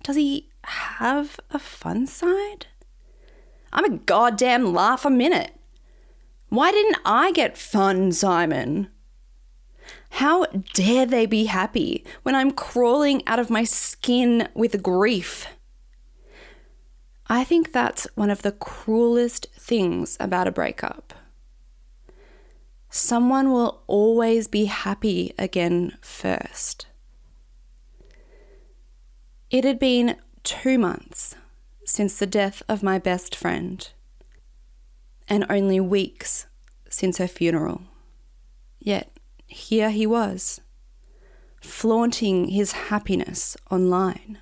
Does 0.01 0.15
he 0.15 0.49
have 0.63 1.41
a 1.51 1.59
fun 1.59 2.07
side? 2.07 2.67
I'm 3.73 3.83
a 3.83 3.97
goddamn 3.97 4.73
laugh 4.73 5.03
a 5.03 5.09
minute. 5.09 5.51
Why 6.47 6.71
didn't 6.71 6.99
I 7.03 7.33
get 7.33 7.57
fun, 7.57 8.13
Simon? 8.13 8.87
How 10.11 10.45
dare 10.73 11.05
they 11.05 11.25
be 11.25 11.47
happy 11.47 12.05
when 12.21 12.33
I'm 12.33 12.51
crawling 12.51 13.27
out 13.27 13.39
of 13.39 13.49
my 13.49 13.65
skin 13.65 14.47
with 14.53 14.81
grief? 14.81 15.47
I 17.27 17.43
think 17.43 17.73
that's 17.73 18.07
one 18.15 18.29
of 18.29 18.41
the 18.41 18.53
cruelest 18.53 19.47
things 19.59 20.15
about 20.21 20.47
a 20.47 20.51
breakup. 20.53 21.13
Someone 22.95 23.49
will 23.49 23.81
always 23.87 24.47
be 24.47 24.65
happy 24.65 25.33
again 25.39 25.97
first. 25.99 26.85
It 29.49 29.63
had 29.63 29.79
been 29.79 30.17
two 30.43 30.77
months 30.77 31.33
since 31.85 32.19
the 32.19 32.27
death 32.27 32.61
of 32.69 32.83
my 32.83 32.99
best 32.99 33.35
friend, 33.35 33.89
and 35.27 35.43
only 35.49 35.79
weeks 35.79 36.45
since 36.87 37.17
her 37.17 37.27
funeral. 37.27 37.81
Yet 38.77 39.11
here 39.47 39.89
he 39.89 40.05
was, 40.05 40.61
flaunting 41.61 42.49
his 42.49 42.73
happiness 42.73 43.57
online. 43.71 44.37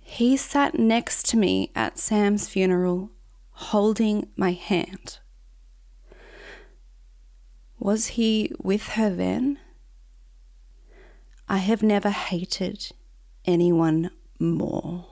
He 0.00 0.36
sat 0.36 0.76
next 0.76 1.26
to 1.26 1.36
me 1.36 1.70
at 1.76 2.00
Sam's 2.00 2.48
funeral, 2.48 3.12
holding 3.52 4.26
my 4.34 4.50
hand. 4.50 5.20
Was 7.78 8.08
he 8.08 8.52
with 8.62 8.88
her 8.90 9.10
then? 9.10 9.58
I 11.48 11.58
have 11.58 11.82
never 11.82 12.10
hated 12.10 12.90
anyone 13.44 14.10
more. 14.38 15.06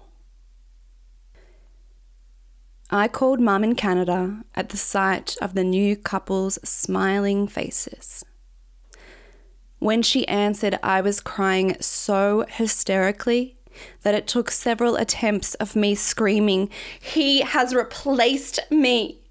I 2.90 3.08
called 3.08 3.40
Mum 3.40 3.64
in 3.64 3.74
Canada 3.74 4.44
at 4.54 4.68
the 4.68 4.76
sight 4.76 5.36
of 5.40 5.54
the 5.54 5.64
new 5.64 5.96
couple's 5.96 6.58
smiling 6.68 7.48
faces. 7.48 8.24
When 9.78 10.02
she 10.02 10.26
answered, 10.28 10.78
I 10.82 11.00
was 11.00 11.20
crying 11.20 11.76
so 11.80 12.46
hysterically 12.48 13.56
that 14.02 14.14
it 14.14 14.26
took 14.26 14.50
several 14.50 14.96
attempts 14.96 15.54
of 15.56 15.76
me 15.76 15.94
screaming, 15.94 16.70
He 17.00 17.40
has 17.42 17.74
replaced 17.74 18.60
me! 18.70 19.23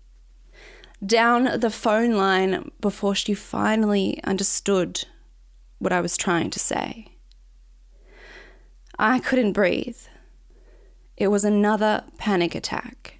Down 1.05 1.59
the 1.59 1.69
phone 1.69 2.13
line 2.13 2.71
before 2.79 3.15
she 3.15 3.33
finally 3.33 4.19
understood 4.23 5.05
what 5.79 5.93
I 5.93 6.01
was 6.01 6.17
trying 6.17 6.49
to 6.51 6.59
say. 6.59 7.07
I 8.97 9.19
couldn't 9.19 9.53
breathe. 9.53 9.97
It 11.17 11.27
was 11.27 11.43
another 11.43 12.03
panic 12.17 12.55
attack. 12.55 13.19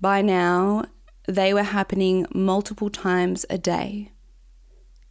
By 0.00 0.22
now, 0.22 0.86
they 1.26 1.54
were 1.54 1.62
happening 1.62 2.26
multiple 2.34 2.90
times 2.90 3.46
a 3.48 3.58
day. 3.58 4.12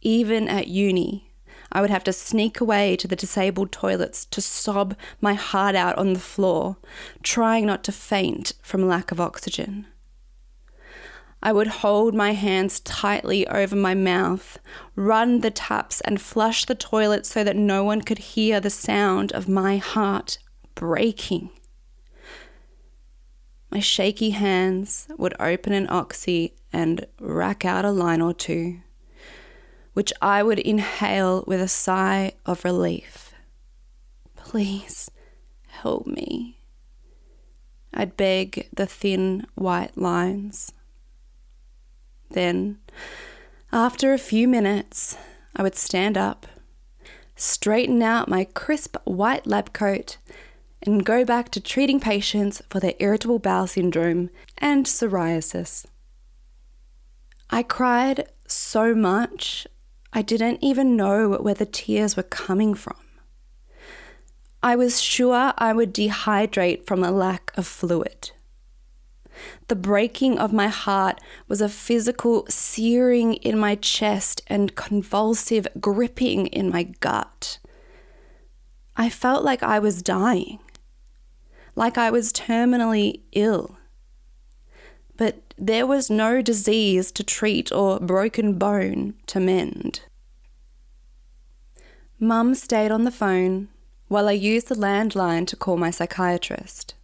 Even 0.00 0.48
at 0.48 0.68
uni, 0.68 1.32
I 1.72 1.80
would 1.80 1.90
have 1.90 2.04
to 2.04 2.12
sneak 2.12 2.60
away 2.60 2.94
to 2.96 3.08
the 3.08 3.16
disabled 3.16 3.72
toilets 3.72 4.24
to 4.26 4.40
sob 4.40 4.96
my 5.20 5.34
heart 5.34 5.74
out 5.74 5.98
on 5.98 6.12
the 6.12 6.20
floor, 6.20 6.76
trying 7.22 7.66
not 7.66 7.82
to 7.84 7.92
faint 7.92 8.52
from 8.62 8.86
lack 8.86 9.10
of 9.10 9.20
oxygen. 9.20 9.86
I 11.44 11.52
would 11.52 11.66
hold 11.66 12.14
my 12.14 12.32
hands 12.32 12.80
tightly 12.80 13.46
over 13.48 13.76
my 13.76 13.94
mouth, 13.94 14.58
run 14.96 15.40
the 15.40 15.50
taps, 15.50 16.00
and 16.00 16.18
flush 16.18 16.64
the 16.64 16.74
toilet 16.74 17.26
so 17.26 17.44
that 17.44 17.54
no 17.54 17.84
one 17.84 18.00
could 18.00 18.16
hear 18.16 18.60
the 18.60 18.70
sound 18.70 19.30
of 19.32 19.46
my 19.46 19.76
heart 19.76 20.38
breaking. 20.74 21.50
My 23.70 23.78
shaky 23.78 24.30
hands 24.30 25.06
would 25.18 25.34
open 25.38 25.74
an 25.74 25.86
oxy 25.90 26.54
and 26.72 27.04
rack 27.20 27.66
out 27.66 27.84
a 27.84 27.90
line 27.90 28.22
or 28.22 28.32
two, 28.32 28.80
which 29.92 30.14
I 30.22 30.42
would 30.42 30.58
inhale 30.58 31.44
with 31.46 31.60
a 31.60 31.68
sigh 31.68 32.32
of 32.46 32.64
relief. 32.64 33.34
Please 34.34 35.10
help 35.66 36.06
me. 36.06 36.56
I'd 37.92 38.16
beg 38.16 38.70
the 38.72 38.86
thin 38.86 39.46
white 39.56 39.98
lines. 39.98 40.72
Then, 42.34 42.78
after 43.72 44.12
a 44.12 44.18
few 44.18 44.48
minutes, 44.48 45.16
I 45.54 45.62
would 45.62 45.76
stand 45.76 46.18
up, 46.18 46.48
straighten 47.36 48.02
out 48.02 48.28
my 48.28 48.42
crisp 48.44 48.96
white 49.04 49.46
lab 49.46 49.72
coat, 49.72 50.18
and 50.82 51.06
go 51.06 51.24
back 51.24 51.50
to 51.50 51.60
treating 51.60 52.00
patients 52.00 52.60
for 52.68 52.80
their 52.80 52.94
irritable 52.98 53.38
bowel 53.38 53.68
syndrome 53.68 54.30
and 54.58 54.84
psoriasis. 54.84 55.86
I 57.50 57.62
cried 57.62 58.28
so 58.48 58.96
much, 58.96 59.68
I 60.12 60.22
didn't 60.22 60.58
even 60.60 60.96
know 60.96 61.36
where 61.36 61.54
the 61.54 61.66
tears 61.66 62.16
were 62.16 62.24
coming 62.24 62.74
from. 62.74 62.96
I 64.60 64.74
was 64.74 65.00
sure 65.00 65.54
I 65.56 65.72
would 65.72 65.94
dehydrate 65.94 66.84
from 66.84 67.04
a 67.04 67.12
lack 67.12 67.52
of 67.56 67.64
fluid. 67.64 68.32
The 69.68 69.76
breaking 69.76 70.38
of 70.38 70.52
my 70.52 70.68
heart 70.68 71.20
was 71.48 71.60
a 71.60 71.68
physical 71.68 72.46
searing 72.48 73.34
in 73.34 73.58
my 73.58 73.74
chest 73.74 74.42
and 74.46 74.74
convulsive 74.74 75.66
gripping 75.80 76.46
in 76.48 76.70
my 76.70 76.84
gut. 77.00 77.58
I 78.96 79.10
felt 79.10 79.44
like 79.44 79.62
I 79.62 79.78
was 79.78 80.02
dying 80.02 80.60
like 81.76 81.98
I 81.98 82.10
was 82.10 82.32
terminally 82.32 83.20
ill. 83.32 83.76
But 85.16 85.54
there 85.56 85.86
was 85.86 86.10
no 86.10 86.42
disease 86.42 87.12
to 87.12 87.22
treat 87.24 87.70
or 87.72 88.00
broken 88.00 88.54
bone 88.54 89.14
to 89.26 89.40
mend. 89.40 90.02
Mum 92.18 92.54
stayed 92.54 92.90
on 92.90 93.04
the 93.04 93.10
phone 93.10 93.68
while 94.08 94.28
I 94.28 94.32
used 94.32 94.68
the 94.68 94.74
landline 94.74 95.46
to 95.48 95.56
call 95.56 95.76
my 95.76 95.90
psychiatrist. 95.90 96.94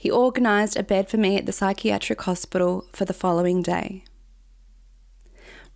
He 0.00 0.12
organised 0.12 0.76
a 0.76 0.84
bed 0.84 1.10
for 1.10 1.16
me 1.16 1.36
at 1.36 1.44
the 1.44 1.50
psychiatric 1.50 2.22
hospital 2.22 2.86
for 2.92 3.04
the 3.04 3.12
following 3.12 3.62
day. 3.62 4.04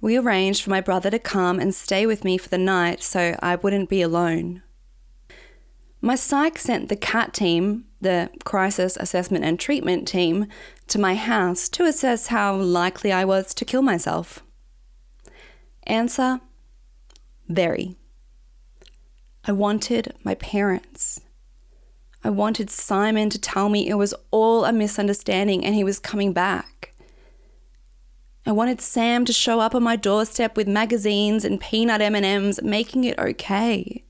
We 0.00 0.16
arranged 0.16 0.62
for 0.62 0.70
my 0.70 0.80
brother 0.80 1.10
to 1.10 1.18
come 1.18 1.58
and 1.58 1.74
stay 1.74 2.06
with 2.06 2.22
me 2.22 2.38
for 2.38 2.48
the 2.48 2.56
night 2.56 3.02
so 3.02 3.34
I 3.42 3.56
wouldn't 3.56 3.88
be 3.88 4.00
alone. 4.00 4.62
My 6.00 6.14
psych 6.14 6.56
sent 6.56 6.88
the 6.88 6.94
CAT 6.94 7.34
team, 7.34 7.86
the 8.00 8.30
Crisis 8.44 8.96
Assessment 8.96 9.44
and 9.44 9.58
Treatment 9.58 10.06
team, 10.06 10.46
to 10.86 11.00
my 11.00 11.16
house 11.16 11.68
to 11.70 11.84
assess 11.84 12.28
how 12.28 12.54
likely 12.54 13.10
I 13.10 13.24
was 13.24 13.52
to 13.54 13.64
kill 13.64 13.82
myself. 13.82 14.44
Answer 15.82 16.40
Very. 17.48 17.96
I 19.44 19.50
wanted 19.50 20.14
my 20.22 20.36
parents. 20.36 21.20
I 22.24 22.30
wanted 22.30 22.70
Simon 22.70 23.30
to 23.30 23.38
tell 23.38 23.68
me 23.68 23.88
it 23.88 23.94
was 23.94 24.14
all 24.30 24.64
a 24.64 24.72
misunderstanding 24.72 25.64
and 25.64 25.74
he 25.74 25.82
was 25.82 25.98
coming 25.98 26.32
back. 26.32 26.94
I 28.46 28.52
wanted 28.52 28.80
Sam 28.80 29.24
to 29.24 29.32
show 29.32 29.60
up 29.60 29.74
on 29.74 29.82
my 29.82 29.96
doorstep 29.96 30.56
with 30.56 30.66
magazines 30.66 31.44
and 31.44 31.60
peanut 31.60 32.00
M&Ms, 32.00 32.60
making 32.62 33.04
it 33.04 33.18
okay. 33.18 34.04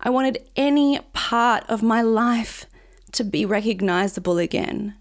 I 0.00 0.10
wanted 0.10 0.46
any 0.56 1.00
part 1.12 1.64
of 1.68 1.82
my 1.82 2.02
life 2.02 2.66
to 3.12 3.24
be 3.24 3.44
recognizable 3.44 4.38
again. 4.38 4.94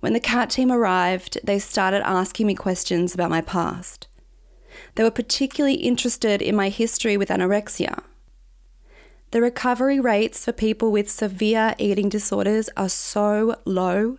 When 0.00 0.12
the 0.12 0.20
CAT 0.20 0.50
team 0.50 0.70
arrived, 0.70 1.38
they 1.44 1.58
started 1.58 2.06
asking 2.06 2.46
me 2.46 2.54
questions 2.54 3.14
about 3.14 3.30
my 3.30 3.40
past. 3.40 4.06
They 4.94 5.02
were 5.02 5.10
particularly 5.10 5.74
interested 5.74 6.40
in 6.40 6.56
my 6.56 6.68
history 6.68 7.16
with 7.16 7.28
anorexia. 7.28 8.02
The 9.30 9.40
recovery 9.40 10.00
rates 10.00 10.44
for 10.44 10.52
people 10.52 10.90
with 10.90 11.08
severe 11.08 11.74
eating 11.78 12.08
disorders 12.08 12.68
are 12.76 12.88
so 12.88 13.56
low 13.64 14.18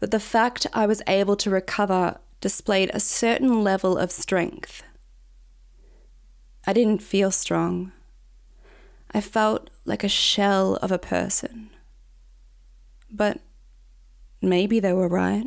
that 0.00 0.10
the 0.10 0.20
fact 0.20 0.66
I 0.72 0.86
was 0.86 1.02
able 1.06 1.36
to 1.36 1.50
recover 1.50 2.18
displayed 2.40 2.90
a 2.94 3.00
certain 3.00 3.62
level 3.62 3.98
of 3.98 4.10
strength. 4.10 4.82
I 6.66 6.72
didn't 6.72 7.02
feel 7.02 7.30
strong. 7.30 7.92
I 9.12 9.20
felt 9.20 9.70
like 9.84 10.04
a 10.04 10.08
shell 10.08 10.76
of 10.76 10.92
a 10.92 10.98
person. 10.98 11.70
But 13.10 13.40
maybe 14.40 14.80
they 14.80 14.92
were 14.92 15.08
right. 15.08 15.46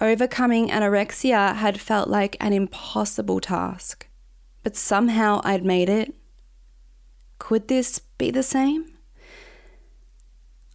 Overcoming 0.00 0.68
anorexia 0.68 1.56
had 1.56 1.80
felt 1.80 2.08
like 2.08 2.36
an 2.38 2.52
impossible 2.52 3.40
task, 3.40 4.06
but 4.62 4.76
somehow 4.76 5.40
I'd 5.42 5.64
made 5.64 5.88
it. 5.88 6.14
Could 7.38 7.68
this 7.68 7.98
be 7.98 8.30
the 8.30 8.42
same? 8.42 8.92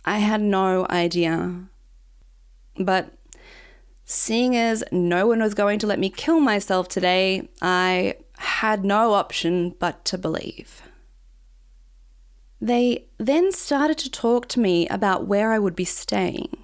I 0.05 0.19
had 0.19 0.41
no 0.41 0.87
idea. 0.89 1.65
But 2.77 3.13
seeing 4.05 4.55
as 4.55 4.83
no 4.91 5.27
one 5.27 5.41
was 5.41 5.53
going 5.53 5.79
to 5.79 5.87
let 5.87 5.99
me 5.99 6.09
kill 6.09 6.39
myself 6.39 6.87
today, 6.87 7.49
I 7.61 8.15
had 8.37 8.83
no 8.83 9.13
option 9.13 9.75
but 9.79 10.03
to 10.05 10.17
believe. 10.17 10.81
They 12.59 13.05
then 13.17 13.51
started 13.51 13.97
to 13.99 14.11
talk 14.11 14.47
to 14.49 14.59
me 14.59 14.87
about 14.87 15.25
where 15.25 15.51
I 15.51 15.59
would 15.59 15.75
be 15.75 15.85
staying. 15.85 16.57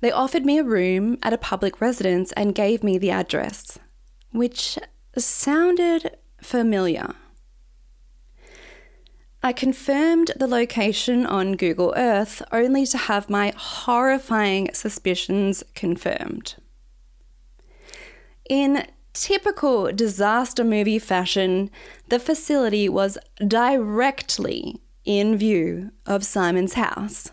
They 0.00 0.10
offered 0.10 0.44
me 0.44 0.58
a 0.58 0.64
room 0.64 1.18
at 1.22 1.32
a 1.32 1.38
public 1.38 1.80
residence 1.80 2.32
and 2.32 2.54
gave 2.54 2.82
me 2.82 2.98
the 2.98 3.10
address, 3.10 3.78
which 4.30 4.78
sounded 5.16 6.16
familiar. 6.40 7.14
I 9.42 9.52
confirmed 9.52 10.32
the 10.36 10.48
location 10.48 11.24
on 11.24 11.52
Google 11.52 11.94
Earth 11.96 12.42
only 12.50 12.84
to 12.86 12.98
have 12.98 13.30
my 13.30 13.52
horrifying 13.56 14.70
suspicions 14.72 15.62
confirmed. 15.76 16.56
In 18.50 18.86
typical 19.12 19.92
disaster 19.92 20.64
movie 20.64 20.98
fashion, 20.98 21.70
the 22.08 22.18
facility 22.18 22.88
was 22.88 23.16
directly 23.46 24.80
in 25.04 25.36
view 25.36 25.92
of 26.04 26.24
Simon's 26.24 26.74
house. 26.74 27.30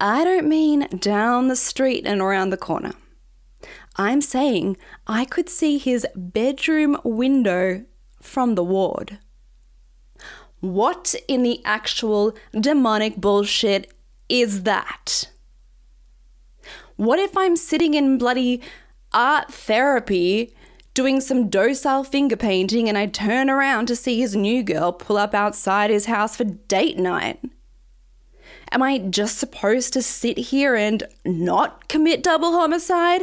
I 0.00 0.24
don't 0.24 0.48
mean 0.48 0.88
down 0.98 1.46
the 1.46 1.56
street 1.56 2.06
and 2.06 2.20
around 2.20 2.50
the 2.50 2.56
corner. 2.56 2.92
I'm 3.94 4.20
saying 4.20 4.76
I 5.06 5.24
could 5.24 5.48
see 5.48 5.78
his 5.78 6.06
bedroom 6.16 6.98
window 7.04 7.84
from 8.20 8.56
the 8.56 8.64
ward. 8.64 9.18
What 10.62 11.16
in 11.26 11.42
the 11.42 11.60
actual 11.64 12.36
demonic 12.52 13.16
bullshit 13.16 13.92
is 14.28 14.62
that? 14.62 15.28
What 16.94 17.18
if 17.18 17.36
I'm 17.36 17.56
sitting 17.56 17.94
in 17.94 18.16
bloody 18.16 18.62
art 19.12 19.52
therapy 19.52 20.54
doing 20.94 21.20
some 21.20 21.48
docile 21.48 22.04
finger 22.04 22.36
painting 22.36 22.88
and 22.88 22.96
I 22.96 23.06
turn 23.06 23.50
around 23.50 23.86
to 23.86 23.96
see 23.96 24.20
his 24.20 24.36
new 24.36 24.62
girl 24.62 24.92
pull 24.92 25.16
up 25.16 25.34
outside 25.34 25.90
his 25.90 26.06
house 26.06 26.36
for 26.36 26.44
date 26.44 26.96
night? 26.96 27.40
Am 28.70 28.84
I 28.84 28.98
just 28.98 29.38
supposed 29.38 29.92
to 29.94 30.00
sit 30.00 30.38
here 30.38 30.76
and 30.76 31.02
not 31.24 31.88
commit 31.88 32.22
double 32.22 32.52
homicide? 32.52 33.22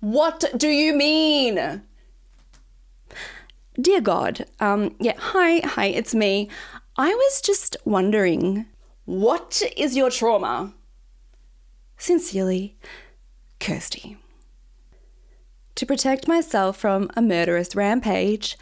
What 0.00 0.44
do 0.56 0.66
you 0.66 0.92
mean? 0.92 1.82
Dear 3.78 4.00
God, 4.00 4.46
um, 4.58 4.96
yeah, 4.98 5.14
hi, 5.16 5.60
hi, 5.60 5.86
it's 5.86 6.14
me. 6.14 6.48
I 6.96 7.14
was 7.14 7.40
just 7.40 7.76
wondering, 7.84 8.66
what 9.04 9.62
is 9.76 9.96
your 9.96 10.10
trauma? 10.10 10.74
Sincerely, 11.96 12.76
Kirsty. 13.60 14.16
To 15.76 15.86
protect 15.86 16.26
myself 16.26 16.78
from 16.78 17.10
a 17.16 17.22
murderous 17.22 17.76
rampage, 17.76 18.58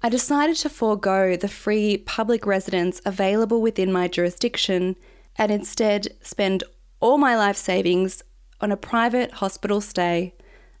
I 0.00 0.08
decided 0.08 0.56
to 0.58 0.68
forego 0.68 1.36
the 1.36 1.48
free 1.48 1.98
public 1.98 2.46
residence 2.46 3.00
available 3.04 3.60
within 3.60 3.92
my 3.92 4.06
jurisdiction 4.06 4.94
and 5.36 5.50
instead 5.50 6.08
spend 6.22 6.62
all 7.00 7.18
my 7.18 7.36
life 7.36 7.56
savings 7.56 8.22
on 8.60 8.70
a 8.70 8.76
private 8.76 9.32
hospital 9.32 9.80
stay 9.80 10.34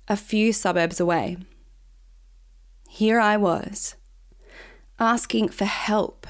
a 0.06 0.16
few 0.16 0.52
suburbs 0.52 1.00
away 1.00 1.36
here 2.94 3.18
I 3.18 3.38
was, 3.38 3.96
asking 4.98 5.48
for 5.48 5.64
help. 5.64 6.26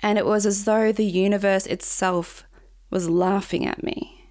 And 0.00 0.16
it 0.16 0.24
was 0.24 0.46
as 0.46 0.64
though 0.64 0.92
the 0.92 1.04
universe 1.04 1.66
itself 1.66 2.44
was 2.88 3.10
laughing 3.10 3.66
at 3.66 3.82
me. 3.82 4.30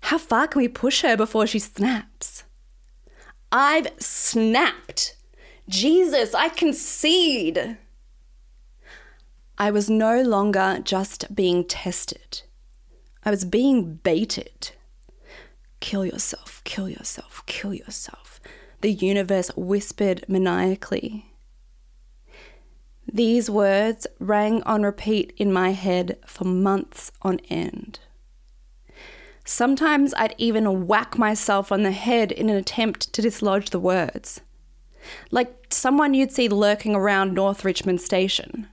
How 0.00 0.18
far 0.18 0.48
can 0.48 0.60
we 0.60 0.66
push 0.66 1.02
her 1.02 1.16
before 1.16 1.46
she 1.46 1.60
snaps? 1.60 2.42
I've 3.52 3.86
snapped. 4.00 5.14
Jesus, 5.68 6.34
I 6.34 6.48
concede. 6.48 7.78
I 9.56 9.70
was 9.70 9.88
no 9.88 10.20
longer 10.20 10.80
just 10.82 11.32
being 11.32 11.64
tested. 11.64 12.42
I 13.22 13.30
was 13.30 13.44
being 13.44 13.94
baited. 14.02 14.72
Kill 15.78 16.04
yourself, 16.04 16.60
kill 16.64 16.88
yourself, 16.88 17.44
kill 17.46 17.72
yourself 17.72 18.33
the 18.84 18.92
universe 18.92 19.50
whispered 19.56 20.22
maniacally. 20.28 21.32
These 23.10 23.48
words 23.48 24.06
rang 24.18 24.62
on 24.64 24.82
repeat 24.82 25.32
in 25.38 25.50
my 25.50 25.70
head 25.70 26.18
for 26.26 26.44
months 26.44 27.10
on 27.22 27.40
end. 27.48 28.00
Sometimes 29.42 30.12
I'd 30.18 30.34
even 30.36 30.86
whack 30.86 31.16
myself 31.16 31.72
on 31.72 31.82
the 31.82 31.92
head 31.92 32.30
in 32.30 32.50
an 32.50 32.56
attempt 32.56 33.10
to 33.14 33.22
dislodge 33.22 33.70
the 33.70 33.80
words, 33.80 34.42
like 35.30 35.72
someone 35.72 36.12
you'd 36.12 36.32
see 36.32 36.50
lurking 36.50 36.94
around 36.94 37.32
North 37.32 37.64
Richmond 37.64 38.02
Station. 38.02 38.68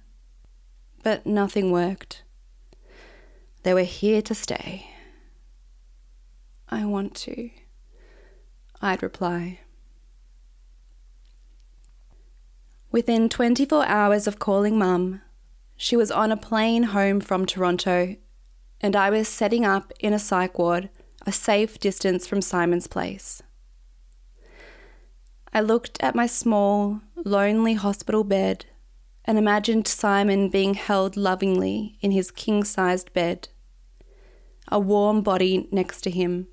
But 1.04 1.26
nothing 1.26 1.72
worked. 1.72 2.24
They 3.64 3.74
were 3.74 3.84
here 3.84 4.22
to 4.24 4.36
stay. 4.36 4.90
I 6.68 6.84
want 6.84 7.16
to, 7.28 7.50
I'd 8.82 9.02
reply. 9.02 9.61
Within 12.92 13.30
24 13.30 13.86
hours 13.86 14.28
of 14.28 14.38
calling 14.38 14.78
Mum, 14.78 15.22
she 15.78 15.96
was 15.96 16.12
on 16.12 16.30
a 16.30 16.36
plane 16.36 16.84
home 16.84 17.22
from 17.22 17.46
Toronto, 17.46 18.18
and 18.82 18.98
I 18.98 19.10
was 19.10 19.30
setting 19.30 19.66
up 19.66 19.94
in 20.02 20.12
a 20.12 20.20
psych 20.20 20.60
ward 20.60 20.90
a 21.26 21.32
safe 21.32 21.80
distance 21.80 22.28
from 22.28 22.42
Simon's 22.42 22.88
place. 22.88 23.42
I 25.54 25.62
looked 25.62 26.02
at 26.02 26.16
my 26.16 26.26
small, 26.26 27.00
lonely 27.24 27.76
hospital 27.76 28.26
bed 28.26 28.66
and 29.24 29.38
imagined 29.38 29.88
Simon 29.88 30.50
being 30.50 30.74
held 30.74 31.16
lovingly 31.16 31.98
in 32.02 32.12
his 32.12 32.30
king 32.30 32.66
sized 32.66 33.14
bed, 33.14 33.48
a 34.68 34.80
warm 34.80 35.22
body 35.22 35.70
next 35.72 36.02
to 36.02 36.10
him, 36.10 36.48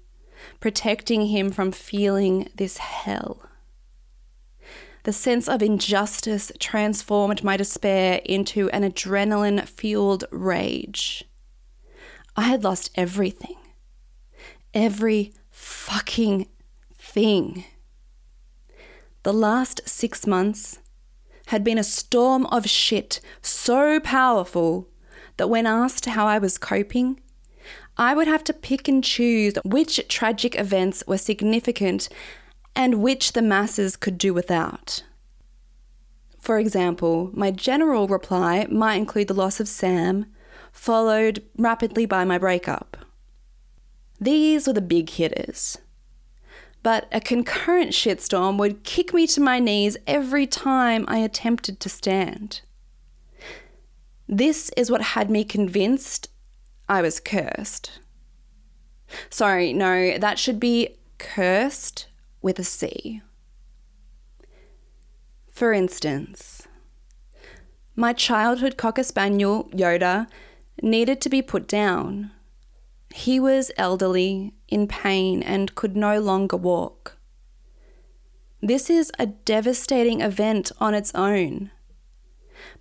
protecting 0.60 1.26
him 1.26 1.50
from 1.50 1.72
feeling 1.72 2.48
this 2.54 2.76
hell. 2.76 3.47
The 5.08 5.14
sense 5.14 5.48
of 5.48 5.62
injustice 5.62 6.52
transformed 6.58 7.42
my 7.42 7.56
despair 7.56 8.20
into 8.26 8.68
an 8.72 8.82
adrenaline 8.82 9.66
fueled 9.66 10.24
rage. 10.30 11.24
I 12.36 12.42
had 12.42 12.62
lost 12.62 12.90
everything. 12.94 13.56
Every 14.74 15.32
fucking 15.50 16.48
thing. 16.98 17.64
The 19.22 19.32
last 19.32 19.80
six 19.88 20.26
months 20.26 20.78
had 21.46 21.64
been 21.64 21.78
a 21.78 21.84
storm 21.84 22.44
of 22.44 22.68
shit 22.68 23.22
so 23.40 24.00
powerful 24.00 24.90
that 25.38 25.48
when 25.48 25.66
asked 25.66 26.04
how 26.04 26.26
I 26.26 26.38
was 26.38 26.58
coping, 26.58 27.18
I 27.96 28.12
would 28.14 28.28
have 28.28 28.44
to 28.44 28.52
pick 28.52 28.88
and 28.88 29.02
choose 29.02 29.54
which 29.64 30.06
tragic 30.08 30.54
events 30.54 31.02
were 31.06 31.16
significant 31.16 32.10
and 32.78 33.02
which 33.02 33.32
the 33.32 33.42
masses 33.42 33.96
could 33.96 34.16
do 34.16 34.32
without. 34.32 35.02
For 36.38 36.60
example, 36.60 37.30
my 37.34 37.50
general 37.50 38.06
reply 38.06 38.68
might 38.70 38.94
include 38.94 39.26
the 39.26 39.34
loss 39.34 39.58
of 39.58 39.66
Sam, 39.66 40.26
followed 40.70 41.42
rapidly 41.56 42.06
by 42.06 42.24
my 42.24 42.38
breakup. 42.38 42.96
These 44.20 44.68
were 44.68 44.72
the 44.74 44.80
big 44.80 45.10
hitters. 45.10 45.78
But 46.84 47.08
a 47.10 47.20
concurrent 47.20 47.90
shitstorm 47.90 48.58
would 48.58 48.84
kick 48.84 49.12
me 49.12 49.26
to 49.26 49.40
my 49.40 49.58
knees 49.58 49.96
every 50.06 50.46
time 50.46 51.04
I 51.08 51.18
attempted 51.18 51.80
to 51.80 51.88
stand. 51.88 52.60
This 54.28 54.70
is 54.76 54.88
what 54.88 55.02
had 55.02 55.30
me 55.30 55.42
convinced 55.42 56.30
I 56.88 57.02
was 57.02 57.18
cursed. 57.18 57.98
Sorry, 59.30 59.72
no, 59.72 60.16
that 60.18 60.38
should 60.38 60.60
be 60.60 60.96
cursed 61.18 62.07
with 62.42 62.58
a 62.58 62.64
C. 62.64 63.22
For 65.52 65.72
instance, 65.72 66.68
my 67.96 68.12
childhood 68.12 68.76
cocker 68.76 69.02
spaniel, 69.02 69.68
Yoda, 69.72 70.28
needed 70.80 71.20
to 71.20 71.28
be 71.28 71.42
put 71.42 71.66
down. 71.66 72.30
He 73.12 73.40
was 73.40 73.72
elderly, 73.76 74.54
in 74.68 74.86
pain, 74.86 75.42
and 75.42 75.74
could 75.74 75.96
no 75.96 76.20
longer 76.20 76.56
walk. 76.56 77.16
This 78.62 78.88
is 78.90 79.10
a 79.18 79.26
devastating 79.26 80.20
event 80.20 80.70
on 80.78 80.94
its 80.94 81.12
own. 81.14 81.70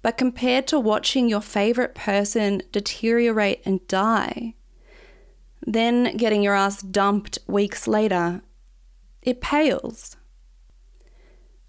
But 0.01 0.17
compared 0.17 0.67
to 0.67 0.79
watching 0.79 1.29
your 1.29 1.41
favourite 1.41 1.95
person 1.95 2.61
deteriorate 2.71 3.61
and 3.65 3.87
die, 3.87 4.55
then 5.65 6.15
getting 6.17 6.43
your 6.43 6.55
ass 6.55 6.81
dumped 6.81 7.39
weeks 7.47 7.87
later, 7.87 8.41
it 9.27 9.41
pales. 9.41 10.15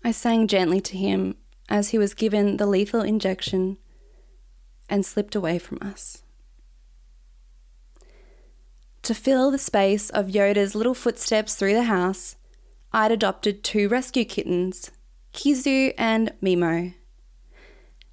I 0.05 0.13
sang 0.13 0.47
gently 0.47 0.81
to 0.83 0.97
him 0.97 1.35
as 1.69 1.91
he 1.91 1.99
was 1.99 2.15
given 2.15 2.57
the 2.57 2.67
lethal 2.67 3.03
injection 3.03 3.79
and 4.89 5.05
slipped 5.05 5.35
away 5.35 5.59
from 5.59 5.79
us. 5.83 6.23
To 9.03 9.13
fill 9.13 9.51
the 9.51 9.59
space 9.59 10.09
of 10.11 10.29
Yoda's 10.29 10.77
little 10.77 10.95
footsteps 10.95 11.57
through 11.57 11.75
the 11.75 11.85
house, 11.85 12.37
I'd 12.93 13.11
adopted 13.11 13.65
two 13.65 13.89
rescue 13.89 14.25
kittens, 14.25 14.93
Kizu 15.33 15.95
and 15.99 16.33
Mimo. 16.41 16.95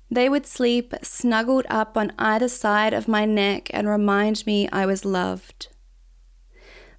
They 0.09 0.27
would 0.27 0.47
sleep 0.47 0.93
snuggled 1.03 1.65
up 1.69 1.97
on 1.97 2.13
either 2.17 2.47
side 2.47 2.93
of 2.93 3.07
my 3.07 3.25
neck 3.25 3.69
and 3.73 3.87
remind 3.87 4.45
me 4.47 4.67
I 4.69 4.85
was 4.85 5.05
loved. 5.05 5.67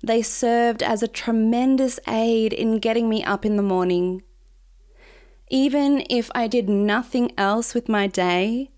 They 0.02 0.22
served 0.22 0.82
as 0.82 1.02
a 1.02 1.08
tremendous 1.08 1.98
aid 2.06 2.52
in 2.52 2.78
getting 2.78 3.08
me 3.08 3.24
up 3.24 3.44
in 3.44 3.56
the 3.56 3.62
morning. 3.62 4.22
Even 5.48 6.04
if 6.10 6.30
I 6.34 6.48
did 6.48 6.68
nothing 6.68 7.32
else 7.38 7.74
with 7.74 7.88
my 7.88 8.06
day, 8.06 8.70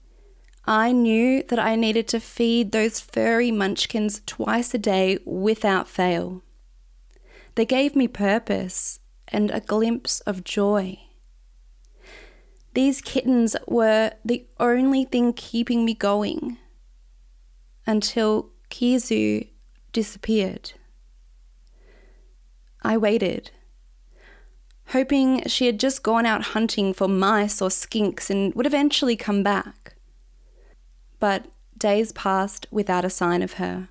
I 0.64 0.92
knew 0.92 1.42
that 1.44 1.59
I 1.59 1.76
needed 1.76 2.09
to 2.09 2.20
feed 2.20 2.72
those 2.72 3.00
furry 3.00 3.50
munchkins 3.50 4.20
twice 4.26 4.74
a 4.74 4.78
day 4.78 5.18
without 5.24 5.88
fail. 5.88 6.42
They 7.54 7.64
gave 7.64 7.96
me 7.96 8.07
purpose 8.07 9.00
and 9.26 9.50
a 9.50 9.61
glimpse 9.61 10.20
of 10.20 10.44
joy. 10.44 10.98
These 12.74 13.00
kittens 13.00 13.57
were 13.66 14.12
the 14.24 14.46
only 14.61 15.04
thing 15.04 15.33
keeping 15.33 15.85
me 15.85 15.94
going 15.94 16.59
until 17.87 18.50
Kizu 18.70 19.48
disappeared. 19.92 20.72
I 22.82 22.96
waited, 22.96 23.50
hoping 24.88 25.46
she 25.46 25.66
had 25.66 25.80
just 25.80 26.02
gone 26.02 26.26
out 26.26 26.42
hunting 26.54 26.92
for 26.92 27.08
mice 27.08 27.60
or 27.60 27.68
skinks 27.68 28.30
and 28.30 28.54
would 28.54 28.66
eventually 28.66 29.16
come 29.16 29.42
back. 29.42 29.94
But 31.18 31.46
days 31.76 32.12
passed 32.12 32.66
without 32.70 33.04
a 33.04 33.10
sign 33.10 33.42
of 33.42 33.54
her. 33.54 33.88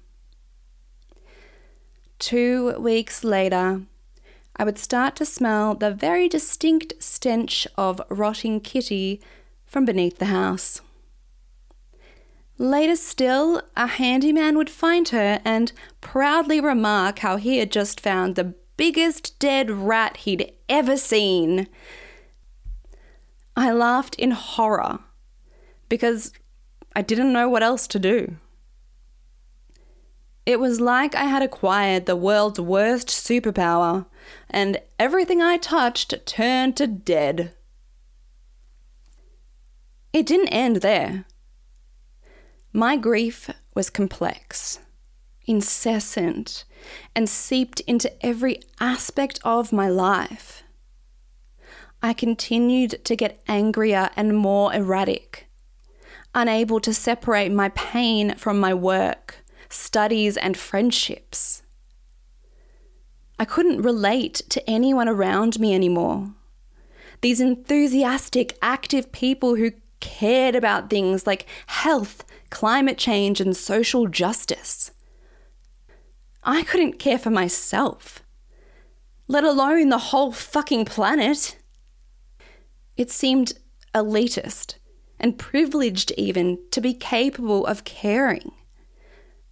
Two 2.20 2.78
weeks 2.80 3.24
later, 3.24 3.82
I 4.56 4.64
would 4.64 4.80
start 4.80 5.16
to 5.18 5.26
smell 5.26 5.76
the 5.76 5.92
very 5.92 6.28
distinct 6.28 6.94
stench 7.00 7.68
of 7.78 8.02
rotting 8.10 8.60
kitty 8.60 9.22
from 9.66 9.86
beneath 9.86 10.18
the 10.18 10.26
house. 10.26 10.82
Later 12.58 12.96
still, 12.96 13.62
a 13.76 13.86
handyman 13.86 14.58
would 14.58 14.70
find 14.70 15.10
her 15.10 15.40
and 15.46 15.72
proudly 16.02 16.60
remark 16.60 17.20
how 17.20 17.38
he 17.38 17.60
had 17.60 17.72
just 17.72 18.00
found 18.00 18.36
the 18.36 18.56
biggest 18.78 19.38
dead 19.40 19.70
rat 19.70 20.18
he'd 20.18 20.54
ever 20.70 20.96
seen. 20.96 21.68
I 23.56 23.72
laughed 23.72 24.16
in 24.16 24.32
horror 24.32 25.00
because 25.90 26.32
I 26.96 27.02
didn't 27.02 27.34
know 27.34 27.50
what 27.50 27.64
else 27.64 27.88
to 27.88 28.00
do. 28.00 28.38
It 30.46 30.62
was 30.62 30.80
like 30.80 31.14
I 31.14 31.26
had 31.26 31.42
acquired 31.42 32.06
the 32.06 32.16
world's 32.16 32.60
worst 32.60 33.10
superpower, 33.10 34.06
and 34.50 34.80
everything 34.98 35.42
I 35.42 35.58
touched 35.58 36.14
turned 36.26 36.78
to 36.78 36.88
dead. 36.88 37.54
It 40.14 40.26
didn't 40.26 40.48
end 40.48 40.78
there. 40.78 41.26
My 42.72 42.96
grief 42.96 43.50
was 43.76 43.90
complex, 43.90 44.80
incessant, 45.48 46.66
and 47.16 47.28
seeped 47.28 47.80
into 47.82 48.12
every 48.26 48.62
aspect 48.80 49.40
of 49.44 49.74
my 49.74 49.90
life. 49.90 50.64
I 52.04 52.14
continued 52.14 53.04
to 53.06 53.16
get 53.16 53.42
angrier 53.48 54.12
and 54.16 54.38
more 54.38 54.74
erratic, 54.74 55.48
unable 56.36 56.80
to 56.82 56.94
separate 56.94 57.52
my 57.52 57.70
pain 57.70 58.36
from 58.36 58.60
my 58.60 58.74
work 58.74 59.44
studies, 59.70 60.38
and 60.38 60.58
friendships. 60.58 61.64
I 63.40 63.46
couldn't 63.46 63.82
relate 63.82 64.42
to 64.50 64.68
anyone 64.70 65.08
around 65.08 65.60
me 65.60 65.76
anymore. 65.76 66.34
These 67.22 67.40
enthusiastic, 67.40 68.58
active 68.62 69.12
people 69.12 69.56
who 69.56 69.72
cared 70.00 70.56
about 70.56 70.90
things 70.90 71.28
like 71.28 71.46
health, 71.68 72.24
climate 72.50 72.98
change, 72.98 73.42
and 73.42 73.56
social 73.56 74.08
justice. 74.08 74.92
I 76.48 76.64
couldn't 76.64 76.98
care 76.98 77.20
for 77.20 77.30
myself, 77.30 78.24
let 79.28 79.44
alone 79.44 79.90
the 79.90 79.98
whole 79.98 80.32
fucking 80.32 80.86
planet. 80.86 81.58
It 82.96 83.12
seemed 83.12 83.60
elitist 83.94 84.76
and 85.20 85.38
privileged, 85.38 86.14
even, 86.18 86.60
to 86.72 86.80
be 86.80 86.94
capable 86.94 87.66
of 87.66 87.84
caring. 87.84 88.54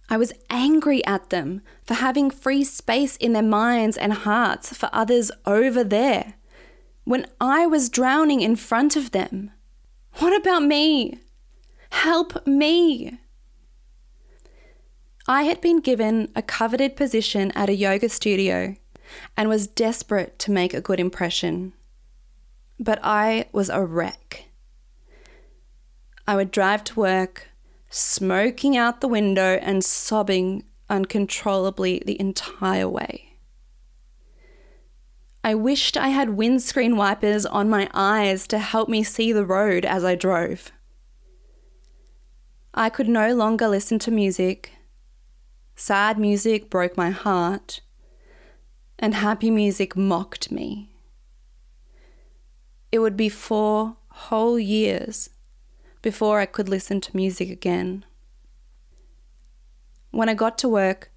I 0.08 0.16
was 0.16 0.32
angry 0.48 1.04
at 1.04 1.28
them 1.28 1.60
for 1.84 1.94
having 1.94 2.30
free 2.30 2.64
space 2.64 3.16
in 3.16 3.34
their 3.34 3.42
minds 3.42 3.98
and 3.98 4.14
hearts 4.14 4.74
for 4.74 4.88
others 4.90 5.30
over 5.44 5.84
there 5.84 6.34
when 7.04 7.26
I 7.38 7.66
was 7.66 7.90
drowning 7.90 8.40
in 8.40 8.56
front 8.56 8.96
of 8.96 9.10
them. 9.10 9.50
What 10.14 10.34
about 10.34 10.62
me? 10.62 11.18
Help 11.90 12.46
me! 12.46 13.18
I 15.28 15.42
had 15.42 15.60
been 15.60 15.80
given 15.80 16.30
a 16.36 16.42
coveted 16.42 16.94
position 16.94 17.50
at 17.56 17.68
a 17.68 17.74
yoga 17.74 18.08
studio 18.08 18.76
and 19.36 19.48
was 19.48 19.66
desperate 19.66 20.38
to 20.40 20.52
make 20.52 20.72
a 20.72 20.80
good 20.80 21.00
impression. 21.00 21.72
But 22.78 23.00
I 23.02 23.46
was 23.52 23.68
a 23.68 23.84
wreck. 23.84 24.44
I 26.28 26.36
would 26.36 26.52
drive 26.52 26.84
to 26.84 27.00
work, 27.00 27.48
smoking 27.90 28.76
out 28.76 29.00
the 29.00 29.08
window 29.08 29.58
and 29.62 29.84
sobbing 29.84 30.64
uncontrollably 30.88 32.02
the 32.04 32.20
entire 32.20 32.88
way. 32.88 33.38
I 35.42 35.54
wished 35.54 35.96
I 35.96 36.08
had 36.08 36.30
windscreen 36.30 36.96
wipers 36.96 37.46
on 37.46 37.70
my 37.70 37.88
eyes 37.94 38.46
to 38.48 38.58
help 38.58 38.88
me 38.88 39.02
see 39.02 39.32
the 39.32 39.44
road 39.44 39.84
as 39.84 40.04
I 40.04 40.14
drove. 40.14 40.70
I 42.74 42.90
could 42.90 43.08
no 43.08 43.34
longer 43.34 43.68
listen 43.68 43.98
to 44.00 44.10
music. 44.10 44.72
Sad 45.78 46.18
music 46.18 46.70
broke 46.70 46.96
my 46.96 47.10
heart, 47.10 47.82
and 48.98 49.14
happy 49.14 49.50
music 49.50 49.94
mocked 49.94 50.50
me. 50.50 50.88
It 52.90 53.00
would 53.00 53.14
be 53.14 53.28
four 53.28 53.98
whole 54.08 54.58
years 54.58 55.28
before 56.00 56.40
I 56.40 56.46
could 56.46 56.70
listen 56.70 57.02
to 57.02 57.14
music 57.16 57.50
again. 57.50 58.06
When 60.12 60.30
I 60.30 60.34
got 60.34 60.56
to 60.58 60.68
work, 60.68 61.10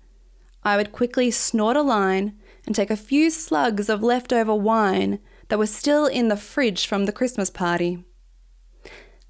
I 0.61 0.75
would 0.75 0.91
quickly 0.91 1.31
snort 1.31 1.77
a 1.77 1.81
line 1.81 2.37
and 2.65 2.75
take 2.75 2.91
a 2.91 2.97
few 2.97 3.29
slugs 3.29 3.87
of 3.87 4.03
leftover 4.03 4.53
wine 4.53 5.19
that 5.47 5.57
was 5.57 5.73
still 5.73 6.05
in 6.05 6.27
the 6.27 6.35
fridge 6.35 6.85
from 6.85 7.05
the 7.05 7.13
Christmas 7.13 7.49
party. 7.49 8.03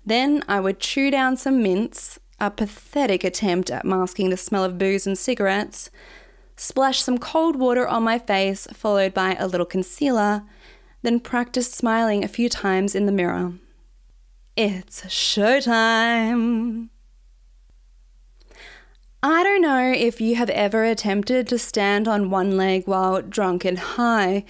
Then 0.03 0.43
I 0.47 0.59
would 0.59 0.79
chew 0.79 1.11
down 1.11 1.37
some 1.37 1.61
mints, 1.61 2.19
a 2.39 2.51
pathetic 2.51 3.23
attempt 3.23 3.69
at 3.71 3.85
masking 3.85 4.29
the 4.29 4.37
smell 4.37 4.63
of 4.63 4.77
booze 4.77 5.05
and 5.05 5.17
cigarettes, 5.17 5.89
splashed 6.55 7.03
some 7.03 7.17
cold 7.17 7.55
water 7.55 7.87
on 7.87 8.03
my 8.03 8.19
face, 8.19 8.67
followed 8.73 9.13
by 9.13 9.35
a 9.35 9.47
little 9.47 9.65
concealer, 9.65 10.43
then 11.01 11.19
practiced 11.19 11.73
smiling 11.73 12.23
a 12.23 12.27
few 12.27 12.49
times 12.49 12.95
in 12.95 13.05
the 13.05 13.11
mirror. 13.11 13.53
It's 14.55 15.03
showtime. 15.05 16.89
I 19.21 19.43
don't 19.43 19.61
know 19.61 19.91
if 19.91 20.21
you 20.21 20.35
have 20.35 20.49
ever 20.49 20.85
attempted 20.85 21.47
to 21.47 21.57
stand 21.57 22.07
on 22.07 22.29
one 22.29 22.55
leg 22.55 22.87
while 22.87 23.21
drunk 23.21 23.65
and 23.65 23.77
high, 23.77 24.45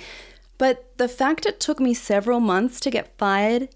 but 0.60 0.98
the 0.98 1.08
fact 1.08 1.46
it 1.46 1.60
took 1.60 1.80
me 1.80 1.94
several 1.94 2.40
months 2.40 2.80
to 2.82 2.92
get 2.92 3.18
fired 3.18 3.70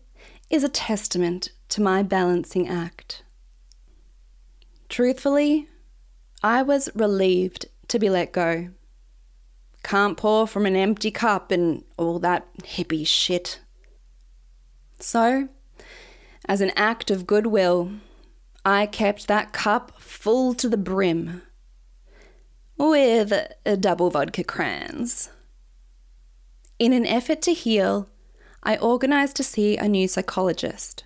is 0.50 0.64
a 0.64 0.70
testament 0.70 1.50
to 1.70 1.82
my 1.82 2.04
balancing 2.04 2.68
act. 2.68 3.24
Truthfully, 4.94 5.68
I 6.44 6.62
was 6.62 6.88
relieved 6.94 7.66
to 7.88 7.98
be 7.98 8.12
let 8.12 8.32
go. 8.32 8.70
Can't 9.82 10.16
pour 10.16 10.46
from 10.46 10.68
an 10.68 10.76
empty 10.76 11.10
cup 11.10 11.50
and 11.50 11.84
all 11.98 12.20
that 12.20 12.46
hippie 12.60 13.08
shit. 13.08 13.60
So, 15.00 15.50
as 16.46 16.62
an 16.62 16.70
act 16.76 17.10
of 17.10 17.26
goodwill, 17.26 17.94
I 18.64 18.86
kept 18.86 19.28
that 19.28 19.52
cup 19.52 20.00
full 20.00 20.54
to 20.54 20.70
the 20.70 20.78
brim 20.78 21.42
with 22.78 23.34
a 23.66 23.76
double 23.76 24.12
vodka 24.12 24.44
crans. 24.44 25.30
In 26.78 26.94
an 26.94 27.08
effort 27.08 27.42
to 27.42 27.54
heal, 27.54 28.10
I 28.62 28.78
organised 28.78 29.38
to 29.38 29.44
see 29.44 29.76
a 29.76 29.88
new 29.88 30.08
psychologist. 30.08 31.04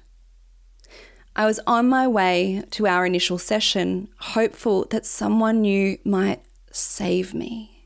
I 1.37 1.45
was 1.45 1.59
on 1.67 1.87
my 1.87 2.07
way 2.07 2.63
to 2.71 2.87
our 2.87 3.05
initial 3.05 3.37
session, 3.37 4.09
hopeful 4.17 4.87
that 4.89 5.05
someone 5.05 5.61
new 5.61 5.99
might 6.03 6.41
save 6.71 7.35
me. 7.35 7.85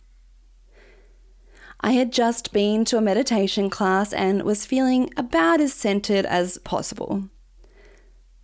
I 1.82 1.92
had 1.92 2.14
just 2.14 2.54
been 2.54 2.86
to 2.86 2.98
a 2.98 3.02
meditation 3.02 3.70
class 3.70 4.14
and 4.14 4.44
was 4.44 4.66
feeling 4.66 5.10
about 5.18 5.60
as 5.60 5.74
centered 5.74 6.26
as 6.26 6.60
possible. 6.60 7.28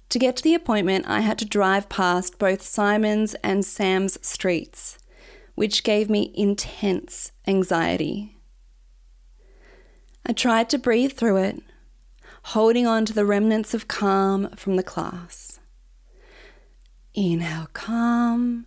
To 0.09 0.19
get 0.19 0.35
to 0.37 0.43
the 0.43 0.55
appointment, 0.55 1.05
I 1.07 1.21
had 1.21 1.39
to 1.39 1.45
drive 1.45 1.87
past 1.87 2.37
both 2.37 2.61
Simon's 2.61 3.33
and 3.35 3.63
Sam's 3.63 4.17
streets, 4.27 4.97
which 5.55 5.85
gave 5.85 6.09
me 6.09 6.33
intense 6.35 7.31
anxiety. 7.47 8.35
I 10.25 10.33
tried 10.33 10.69
to 10.71 10.77
breathe 10.77 11.13
through 11.13 11.37
it, 11.37 11.63
holding 12.51 12.87
on 12.87 13.03
to 13.03 13.13
the 13.13 13.25
remnants 13.25 13.73
of 13.73 13.89
calm 13.89 14.49
from 14.55 14.77
the 14.77 14.83
class. 14.83 15.59
Inhale 17.13 17.67
calm, 17.73 18.65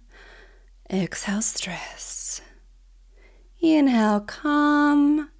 exhale 0.92 1.40
stress. 1.40 2.42
Inhale 3.62 4.20
calm, 4.20 5.30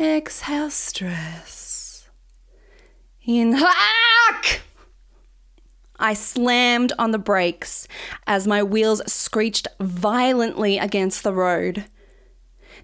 exhale 0.00 0.70
stress. 0.70 2.08
Inhale. 3.22 3.64
Ah! 3.64 4.58
I 6.00 6.14
slammed 6.14 6.92
on 6.98 7.12
the 7.12 7.18
brakes 7.18 7.86
as 8.26 8.48
my 8.48 8.62
wheels 8.62 9.02
screeched 9.06 9.68
violently 9.78 10.78
against 10.78 11.22
the 11.22 11.34
road. 11.34 11.84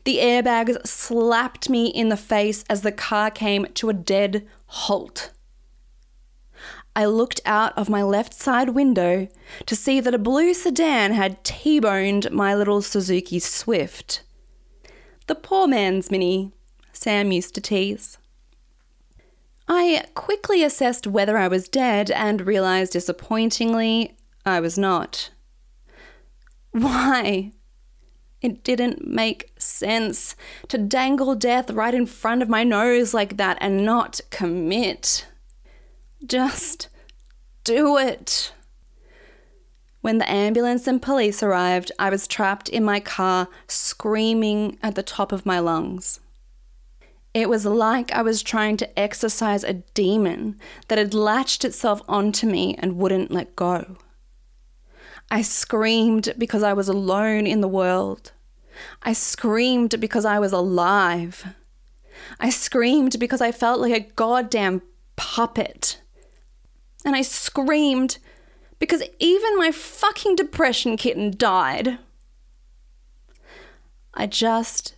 The 0.07 0.19
airbags 0.19 0.87
slapped 0.87 1.69
me 1.69 1.89
in 1.89 2.11
the 2.11 2.17
face 2.17 2.65
as 2.71 2.83
the 2.83 2.93
car 2.93 3.29
came 3.29 3.67
to 3.75 3.89
a 3.89 3.93
dead 3.93 4.47
halt. 4.67 5.33
I 6.95 7.07
looked 7.07 7.41
out 7.45 7.77
of 7.77 7.89
my 7.89 8.05
left 8.05 8.33
side 8.33 8.69
window 8.69 9.27
to 9.67 9.75
see 9.75 9.99
that 9.99 10.15
a 10.15 10.19
blue 10.19 10.55
sedan 10.55 11.13
had 11.13 11.43
T 11.43 11.81
boned 11.81 12.31
my 12.31 12.55
little 12.55 12.83
Suzuki 12.83 13.41
Swift. 13.41 14.23
The 15.27 15.35
poor 15.35 15.67
man's 15.67 16.09
Mini, 16.09 16.53
Sam 16.93 17.33
used 17.33 17.57
to 17.57 17.61
tease. 17.61 18.17
I 19.67 20.05
quickly 20.15 20.63
assessed 20.63 21.09
whether 21.09 21.37
I 21.37 21.49
was 21.49 21.67
dead 21.67 22.13
and 22.13 22.47
realized 22.47 22.93
disappointingly 22.93 24.17
I 24.45 24.61
was 24.61 24.79
not. 24.79 25.31
Why? 26.71 27.51
It 28.43 28.63
didn't 28.63 29.07
make 29.07 29.53
sense 29.59 30.37
to 30.69 30.79
dangle 30.79 31.35
death 31.35 31.71
right 31.71 31.95
in 31.95 32.07
front 32.07 32.43
of 32.43 32.49
my 32.49 32.65
nose 32.65 33.15
like 33.15 33.37
that 33.39 33.59
and 33.61 33.85
not 33.85 34.21
commit. 34.31 35.27
Just 36.25 36.89
do 37.65 37.97
it. 37.97 38.53
When 40.03 40.19
the 40.19 40.31
ambulance 40.31 40.87
and 40.87 41.03
police 41.03 41.43
arrived, 41.43 41.91
I 41.99 42.11
was 42.11 42.29
trapped 42.29 42.69
in 42.69 42.85
my 42.85 43.01
car, 43.01 43.49
screaming 43.67 44.79
at 44.83 44.95
the 44.95 45.03
top 45.03 45.33
of 45.33 45.45
my 45.45 45.59
lungs. 45.59 46.21
It 47.35 47.49
was 47.49 47.67
like 47.67 48.13
I 48.13 48.23
was 48.23 48.43
trying 48.43 48.77
to 48.79 48.99
exorcise 48.99 49.65
a 49.65 49.83
demon 49.95 50.59
that 50.89 50.99
had 50.99 51.13
latched 51.13 51.65
itself 51.65 52.03
onto 52.09 52.47
me 52.47 52.77
and 52.79 52.97
wouldn't 52.97 53.33
let 53.33 53.57
go. 53.57 53.97
I 55.31 55.43
screamed 55.43 56.35
because 56.39 56.63
I 56.63 56.73
was 56.73 56.89
alone 56.89 57.47
in 57.47 57.61
the 57.61 57.69
world. 57.69 58.33
I 59.03 59.13
screamed 59.13 60.01
because 60.01 60.25
I 60.25 60.39
was 60.39 60.53
alive. 60.53 61.55
I 62.39 62.51
screamed 62.51 63.19
because 63.19 63.41
I 63.41 63.53
felt 63.53 63.81
like 63.81 63.93
a 63.93 64.13
goddamn 64.15 64.83
puppet. 65.17 66.01
And 67.05 67.17
I 67.17 67.23
screamed 67.23 68.19
because 68.79 69.03
even 69.19 69.59
my 69.59 69.71
fucking 69.71 70.37
depression 70.37 70.97
kitten 70.97 71.35
died. 71.37 71.99
I 74.15 74.27
just 74.27 74.95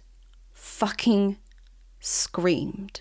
fucking 0.53 1.39
screamed. 2.01 3.01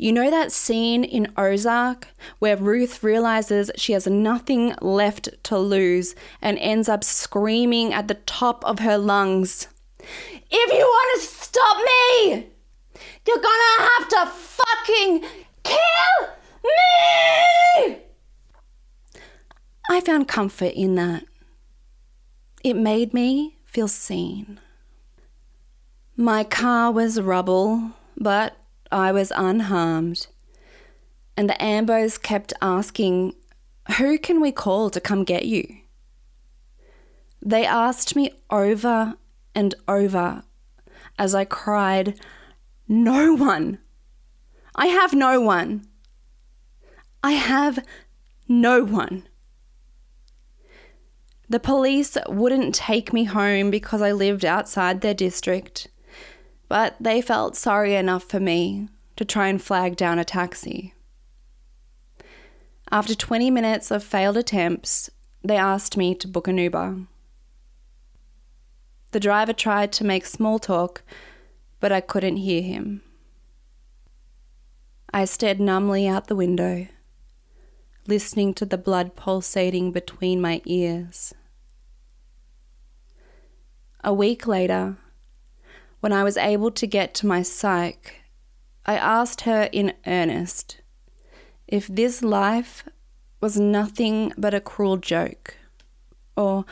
You 0.00 0.12
know 0.12 0.30
that 0.30 0.50
scene 0.50 1.04
in 1.04 1.30
Ozark 1.36 2.08
where 2.38 2.56
Ruth 2.56 3.02
realizes 3.02 3.70
she 3.76 3.92
has 3.92 4.06
nothing 4.06 4.74
left 4.80 5.28
to 5.42 5.58
lose 5.58 6.14
and 6.40 6.56
ends 6.58 6.88
up 6.88 7.04
screaming 7.04 7.92
at 7.92 8.08
the 8.08 8.14
top 8.14 8.64
of 8.64 8.78
her 8.78 8.96
lungs, 8.96 9.68
If 9.98 10.72
you 10.72 10.84
want 10.84 11.20
to 11.20 11.26
stop 11.26 11.76
me, 11.76 12.46
you're 13.26 13.36
gonna 13.36 13.90
have 13.90 14.08
to 14.08 14.26
fucking 14.26 15.24
kill 15.64 16.28
me! 16.64 17.98
I 19.90 20.00
found 20.00 20.28
comfort 20.28 20.72
in 20.72 20.94
that. 20.94 21.24
It 22.64 22.74
made 22.74 23.12
me 23.12 23.58
feel 23.66 23.86
seen. 23.86 24.60
My 26.16 26.42
car 26.42 26.90
was 26.90 27.20
rubble, 27.20 27.90
but 28.16 28.56
I 28.92 29.12
was 29.12 29.32
unharmed. 29.36 30.26
And 31.36 31.48
the 31.48 31.62
Ambos 31.62 32.20
kept 32.20 32.52
asking, 32.60 33.34
Who 33.98 34.18
can 34.18 34.40
we 34.40 34.52
call 34.52 34.90
to 34.90 35.00
come 35.00 35.24
get 35.24 35.46
you? 35.46 35.66
They 37.42 37.64
asked 37.64 38.14
me 38.14 38.32
over 38.50 39.14
and 39.54 39.74
over 39.88 40.42
as 41.18 41.34
I 41.34 41.44
cried, 41.44 42.18
No 42.88 43.34
one. 43.34 43.78
I 44.74 44.86
have 44.86 45.12
no 45.12 45.40
one. 45.40 45.86
I 47.22 47.32
have 47.32 47.84
no 48.48 48.82
one. 48.84 49.28
The 51.48 51.60
police 51.60 52.16
wouldn't 52.28 52.74
take 52.74 53.12
me 53.12 53.24
home 53.24 53.70
because 53.70 54.00
I 54.00 54.12
lived 54.12 54.44
outside 54.44 55.00
their 55.00 55.14
district 55.14 55.88
but 56.70 56.94
they 57.00 57.20
felt 57.20 57.56
sorry 57.56 57.96
enough 57.96 58.22
for 58.22 58.38
me 58.38 58.88
to 59.16 59.24
try 59.24 59.48
and 59.48 59.60
flag 59.60 59.96
down 59.96 60.20
a 60.20 60.24
taxi. 60.24 60.94
After 62.92 63.12
20 63.16 63.50
minutes 63.50 63.90
of 63.90 64.04
failed 64.04 64.36
attempts, 64.36 65.10
they 65.42 65.56
asked 65.56 65.96
me 65.96 66.14
to 66.14 66.28
book 66.28 66.46
an 66.46 66.58
Uber. 66.58 67.06
The 69.10 69.18
driver 69.18 69.52
tried 69.52 69.90
to 69.94 70.04
make 70.04 70.24
small 70.24 70.60
talk, 70.60 71.02
but 71.80 71.90
I 71.90 72.00
couldn't 72.00 72.36
hear 72.36 72.62
him. 72.62 73.02
I 75.12 75.24
stared 75.24 75.58
numbly 75.58 76.06
out 76.06 76.28
the 76.28 76.36
window, 76.36 76.86
listening 78.06 78.54
to 78.54 78.64
the 78.64 78.78
blood 78.78 79.16
pulsating 79.16 79.90
between 79.90 80.40
my 80.40 80.62
ears. 80.66 81.34
A 84.04 84.14
week 84.14 84.46
later, 84.46 84.98
when 86.00 86.12
I 86.12 86.24
was 86.24 86.36
able 86.36 86.70
to 86.72 86.86
get 86.86 87.14
to 87.14 87.26
my 87.26 87.42
psych, 87.42 88.16
I 88.86 88.96
asked 88.96 89.42
her 89.42 89.68
in 89.72 89.92
earnest 90.06 90.80
if 91.68 91.86
this 91.86 92.22
life 92.22 92.84
was 93.40 93.58
nothing 93.58 94.32
but 94.36 94.54
a 94.54 94.60
cruel 94.60 94.96
joke, 94.96 95.56
or 96.36 96.64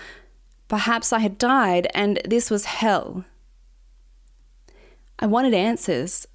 perhaps 0.67 1.12
I 1.12 1.21
had 1.21 1.38
died 1.38 1.88
and 1.95 2.21
this 2.25 2.51
was 2.51 2.64
hell. 2.64 3.25
I 5.19 5.27
wanted 5.27 5.55
answers. 5.55 6.27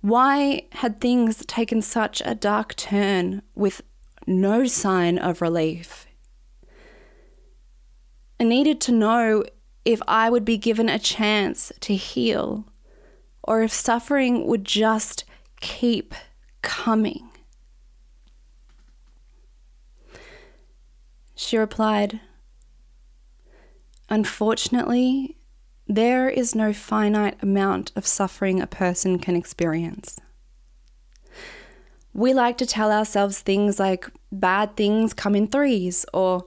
Why 0.00 0.66
had 0.72 1.00
things 1.00 1.44
taken 1.46 1.82
such 1.82 2.22
a 2.24 2.34
dark 2.34 2.76
turn 2.76 3.42
with 3.54 3.82
no 4.26 4.66
sign 4.66 5.18
of 5.18 5.42
relief? 5.42 6.06
I 8.38 8.44
needed 8.44 8.80
to 8.82 8.92
know 8.92 9.44
if 9.88 10.02
I 10.06 10.28
would 10.28 10.44
be 10.44 10.58
given 10.58 10.90
a 10.90 10.98
chance 10.98 11.72
to 11.80 11.94
heal, 11.94 12.66
or 13.42 13.62
if 13.62 13.72
suffering 13.72 14.46
would 14.46 14.62
just 14.62 15.24
keep 15.62 16.14
coming. 16.60 17.30
She 21.34 21.56
replied, 21.56 22.20
Unfortunately, 24.10 25.38
there 25.86 26.28
is 26.28 26.54
no 26.54 26.74
finite 26.74 27.42
amount 27.42 27.90
of 27.96 28.06
suffering 28.06 28.60
a 28.60 28.66
person 28.66 29.18
can 29.18 29.36
experience. 29.36 30.18
We 32.12 32.34
like 32.34 32.58
to 32.58 32.66
tell 32.66 32.92
ourselves 32.92 33.40
things 33.40 33.78
like 33.78 34.06
bad 34.30 34.76
things 34.76 35.14
come 35.14 35.34
in 35.34 35.46
threes 35.46 36.04
or 36.12 36.44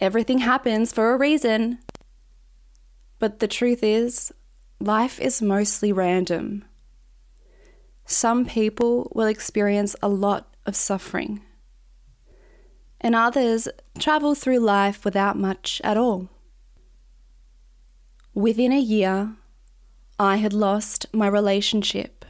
everything 0.00 0.38
happens 0.38 0.92
for 0.92 1.14
a 1.14 1.16
reason. 1.16 1.78
But 3.18 3.38
the 3.38 3.48
truth 3.48 3.82
is, 3.82 4.32
life 4.80 5.20
is 5.20 5.40
mostly 5.40 5.92
random. 5.92 6.64
Some 8.04 8.44
people 8.44 9.10
will 9.14 9.26
experience 9.26 9.96
a 10.02 10.08
lot 10.08 10.54
of 10.66 10.76
suffering, 10.76 11.40
and 13.00 13.14
others 13.14 13.68
travel 13.98 14.34
through 14.34 14.58
life 14.58 15.04
without 15.04 15.38
much 15.38 15.80
at 15.84 15.96
all. 15.96 16.28
Within 18.34 18.72
a 18.72 18.80
year, 18.80 19.36
I 20.18 20.36
had 20.36 20.52
lost 20.52 21.06
my 21.12 21.26
relationship, 21.26 22.24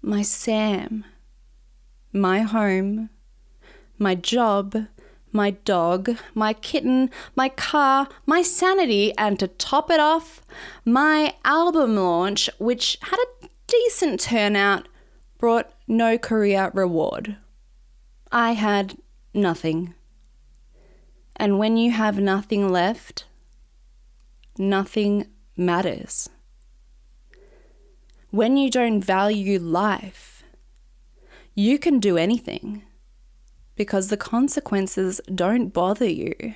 my 0.00 0.22
Sam, 0.22 1.04
my 2.12 2.40
home, 2.40 3.10
my 3.98 4.14
job, 4.14 4.76
my 5.32 5.50
dog, 5.50 6.16
my 6.34 6.52
kitten, 6.52 7.10
my 7.34 7.48
car, 7.48 8.08
my 8.26 8.42
sanity, 8.42 9.12
and 9.16 9.38
to 9.38 9.48
top 9.48 9.90
it 9.90 9.98
off, 9.98 10.42
my 10.84 11.34
album 11.44 11.96
launch, 11.96 12.50
which 12.58 12.98
had 13.02 13.18
a 13.18 13.48
decent 13.66 14.20
turnout, 14.20 14.88
brought 15.38 15.72
no 15.88 16.18
career 16.18 16.70
reward. 16.74 17.36
I 18.30 18.52
had 18.52 18.96
nothing. 19.34 19.94
And 21.36 21.58
when 21.58 21.76
you 21.76 21.90
have 21.90 22.18
nothing 22.18 22.70
left, 22.70 23.24
nothing 24.58 25.26
matters. 25.56 26.28
When 28.30 28.56
you 28.56 28.70
don't 28.70 29.02
value 29.02 29.58
life, 29.58 30.44
you 31.54 31.78
can 31.78 31.98
do 31.98 32.16
anything 32.16 32.82
because 33.76 34.08
the 34.08 34.16
consequences 34.16 35.20
don't 35.34 35.68
bother 35.68 36.08
you. 36.08 36.54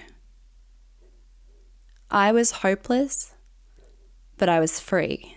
I 2.10 2.32
was 2.32 2.62
hopeless, 2.62 3.34
but 4.36 4.48
I 4.48 4.60
was 4.60 4.78
free. 4.78 5.36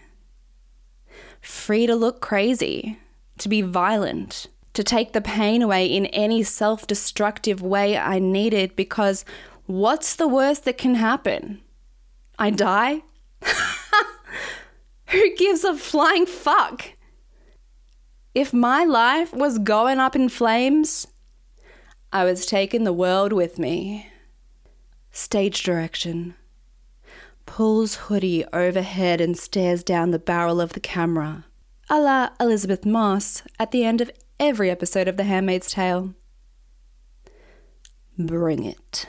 Free 1.41 1.87
to 1.87 1.95
look 1.95 2.21
crazy, 2.21 2.99
to 3.39 3.49
be 3.49 3.61
violent, 3.61 4.47
to 4.73 4.83
take 4.83 5.13
the 5.13 5.21
pain 5.21 5.61
away 5.61 5.85
in 5.85 6.05
any 6.07 6.43
self 6.43 6.85
destructive 6.85 7.61
way 7.61 7.97
I 7.97 8.19
needed 8.19 8.75
because 8.75 9.25
what's 9.65 10.15
the 10.15 10.27
worst 10.27 10.65
that 10.65 10.77
can 10.77 10.95
happen? 10.95 11.61
I 12.37 12.51
die? 12.51 13.01
Who 15.07 15.35
gives 15.35 15.63
a 15.63 15.75
flying 15.75 16.25
fuck? 16.25 16.91
If 18.35 18.53
my 18.53 18.83
life 18.83 19.33
was 19.33 19.57
going 19.57 19.99
up 19.99 20.15
in 20.15 20.29
flames, 20.29 21.07
I 22.11 22.23
was 22.23 22.47
taking 22.47 22.85
the 22.85 22.93
world 22.93 23.31
with 23.31 23.59
me. 23.59 24.09
Stage 25.11 25.61
direction. 25.61 26.33
Pulls 27.45 27.95
hoodie 27.95 28.45
overhead 28.51 29.21
and 29.21 29.37
stares 29.37 29.83
down 29.83 30.09
the 30.09 30.17
barrel 30.17 30.59
of 30.59 30.73
the 30.73 30.79
camera, 30.79 31.45
a 31.87 31.99
la 31.99 32.29
Elisabeth 32.39 32.83
Moss 32.83 33.43
at 33.59 33.69
the 33.69 33.83
end 33.83 34.01
of 34.01 34.11
every 34.39 34.71
episode 34.71 35.07
of 35.07 35.17
The 35.17 35.23
Handmaid's 35.23 35.71
Tale. 35.71 36.15
Bring 38.17 38.63
it. 38.63 39.05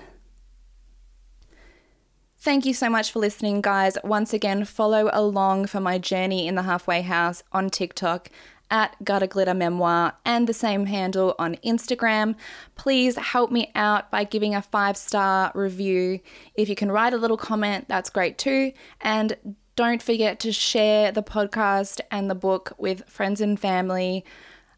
Thank 2.39 2.67
you 2.67 2.75
so 2.75 2.91
much 2.91 3.13
for 3.13 3.19
listening, 3.19 3.63
guys. 3.63 3.97
Once 4.05 4.35
again, 4.35 4.67
follow 4.67 5.09
along 5.13 5.67
for 5.67 5.81
my 5.81 5.97
journey 5.99 6.47
in 6.47 6.55
the 6.55 6.63
halfway 6.63 7.01
house 7.01 7.43
on 7.53 7.71
TikTok 7.71 8.31
at 8.71 8.97
Gutter 9.05 9.27
Glitter 9.27 9.55
Memoir 9.55 10.15
and 10.25 10.47
the 10.47 10.55
same 10.55 10.87
handle 10.87 11.35
on 11.39 11.57
Instagram. 11.65 12.37
Please 12.75 13.17
help 13.17 13.51
me 13.51 13.71
out 13.75 14.11
by 14.11 14.25
giving 14.25 14.55
a 14.55 14.63
five 14.63 14.97
star 14.97 15.53
review. 15.55 16.21
If 16.55 16.69
you 16.69 16.75
can 16.75 16.91
write 16.91 17.13
a 17.13 17.19
little 17.19 17.37
comment, 17.37 17.87
that's 17.89 18.11
great 18.11 18.39
too. 18.39 18.73
And 19.01 19.37
don't 19.77 20.03
forget 20.03 20.41
to 20.41 20.53
share 20.53 21.13
the 21.13 21.23
podcast 21.23 22.01
and 22.11 22.31
the 22.31 22.35
book 22.35 22.73
with 22.79 23.09
friends 23.09 23.41
and 23.41 23.59
family 23.59 24.25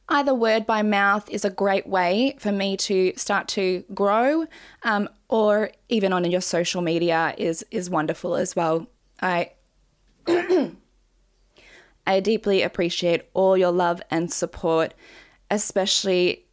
either 0.08 0.34
word 0.34 0.66
by 0.66 0.82
mouth 0.82 1.28
is 1.30 1.44
a 1.44 1.50
great 1.50 1.86
way 1.86 2.36
for 2.38 2.52
me 2.52 2.76
to 2.76 3.12
start 3.16 3.48
to 3.48 3.84
grow, 3.94 4.46
um, 4.82 5.08
or 5.28 5.70
even 5.88 6.12
on 6.12 6.28
your 6.30 6.40
social 6.40 6.82
media 6.82 7.34
is 7.38 7.64
is 7.70 7.88
wonderful 7.88 8.36
as 8.36 8.54
well. 8.54 8.86
I 9.20 9.52
I 12.06 12.20
deeply 12.20 12.62
appreciate 12.62 13.22
all 13.34 13.56
your 13.56 13.72
love 13.72 14.02
and 14.10 14.32
support, 14.32 14.94
especially 15.50 16.46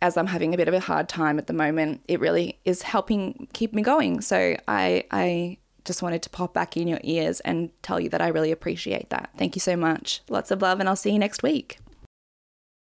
as 0.00 0.16
I'm 0.16 0.26
having 0.28 0.54
a 0.54 0.56
bit 0.56 0.68
of 0.68 0.74
a 0.74 0.80
hard 0.80 1.08
time 1.08 1.38
at 1.38 1.46
the 1.46 1.52
moment. 1.52 2.02
It 2.08 2.20
really 2.20 2.58
is 2.64 2.82
helping 2.82 3.48
keep 3.52 3.72
me 3.72 3.82
going. 3.82 4.20
So 4.20 4.56
I 4.66 5.04
I 5.10 5.58
just 5.84 6.02
wanted 6.02 6.22
to 6.22 6.30
pop 6.30 6.52
back 6.52 6.76
in 6.76 6.86
your 6.86 7.00
ears 7.02 7.40
and 7.40 7.70
tell 7.82 7.98
you 7.98 8.08
that 8.10 8.20
I 8.20 8.28
really 8.28 8.52
appreciate 8.52 9.10
that. 9.10 9.30
Thank 9.38 9.56
you 9.56 9.60
so 9.60 9.76
much. 9.76 10.20
Lots 10.28 10.50
of 10.50 10.60
love, 10.62 10.80
and 10.80 10.88
I'll 10.88 10.96
see 10.96 11.10
you 11.10 11.18
next 11.18 11.42
week. 11.42 11.78